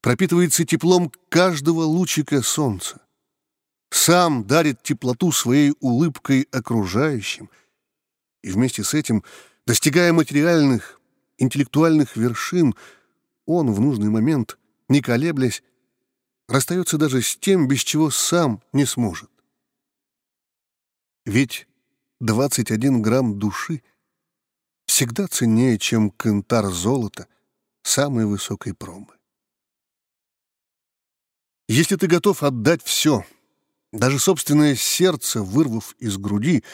пропитывается 0.00 0.64
теплом 0.64 1.12
каждого 1.28 1.82
лучика 1.82 2.42
солнца, 2.42 3.00
сам 3.90 4.46
дарит 4.46 4.82
теплоту 4.82 5.30
своей 5.30 5.74
улыбкой 5.80 6.48
окружающим, 6.50 7.50
и 8.42 8.50
вместе 8.50 8.82
с 8.82 8.94
этим, 8.94 9.22
достигая 9.66 10.12
материальных, 10.12 11.00
интеллектуальных 11.38 12.16
вершин, 12.16 12.74
он 13.46 13.72
в 13.72 13.80
нужный 13.80 14.10
момент, 14.10 14.58
не 14.88 15.02
колеблясь, 15.02 15.62
расстается 16.48 16.98
даже 16.98 17.22
с 17.22 17.36
тем, 17.36 17.68
без 17.68 17.80
чего 17.80 18.10
сам 18.10 18.62
не 18.72 18.84
сможет. 18.84 19.30
Ведь 21.24 21.68
21 22.20 23.02
грамм 23.02 23.38
души 23.38 23.82
всегда 24.86 25.26
ценнее, 25.26 25.78
чем 25.78 26.10
кентар 26.10 26.66
золота 26.66 27.28
самой 27.82 28.26
высокой 28.26 28.74
промы. 28.74 29.14
Если 31.68 31.96
ты 31.96 32.06
готов 32.06 32.42
отдать 32.42 32.82
все, 32.82 33.24
даже 33.92 34.18
собственное 34.18 34.74
сердце 34.74 35.42
вырвав 35.42 35.94
из 35.98 36.18
груди, 36.18 36.64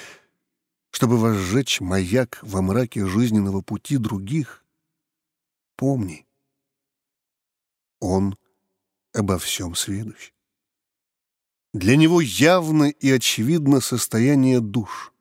чтобы 0.91 1.19
возжечь 1.19 1.81
маяк 1.81 2.39
во 2.43 2.63
мраке 2.63 3.07
жизненного 3.07 3.61
пути 3.61 3.97
других, 3.99 4.65
помни, 5.77 6.27
он 8.01 8.37
обо 9.13 9.39
всем 9.39 9.75
сведущ. 9.75 10.33
Для 11.75 11.97
него 11.97 12.21
явно 12.21 12.85
и 12.85 13.11
очевидно 13.11 13.81
состояние 13.81 14.61
душ— 14.61 15.13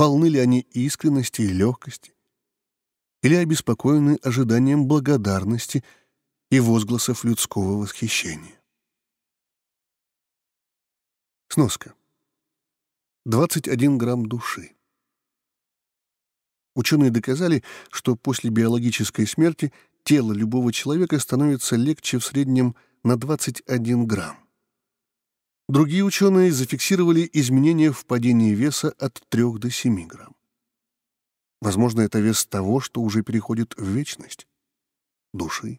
полны 0.00 0.28
ли 0.30 0.38
они 0.38 0.60
искренности 0.70 1.42
и 1.42 1.48
легкости, 1.48 2.14
или 3.22 3.34
обеспокоены 3.34 4.18
ожиданием 4.22 4.86
благодарности 4.86 5.84
и 6.50 6.58
возгласов 6.58 7.22
людского 7.22 7.76
восхищения. 7.76 8.58
Сноска. 11.48 11.92
21 13.26 13.98
грамм 13.98 14.24
души. 14.24 14.74
Ученые 16.74 17.10
доказали, 17.10 17.62
что 17.90 18.16
после 18.16 18.48
биологической 18.48 19.26
смерти 19.26 19.70
тело 20.02 20.32
любого 20.32 20.72
человека 20.72 21.18
становится 21.18 21.76
легче 21.76 22.18
в 22.18 22.24
среднем 22.24 22.74
на 23.04 23.18
21 23.18 24.06
грамм. 24.06 24.49
Другие 25.70 26.02
ученые 26.02 26.50
зафиксировали 26.50 27.30
изменения 27.32 27.92
в 27.92 28.04
падении 28.04 28.56
веса 28.56 28.92
от 28.98 29.22
3 29.28 29.56
до 29.60 29.70
7 29.70 30.04
грамм. 30.08 30.34
Возможно, 31.60 32.00
это 32.00 32.18
вес 32.18 32.44
того, 32.44 32.80
что 32.80 33.00
уже 33.00 33.22
переходит 33.22 33.76
в 33.76 33.84
вечность, 33.84 34.48
души. 35.32 35.78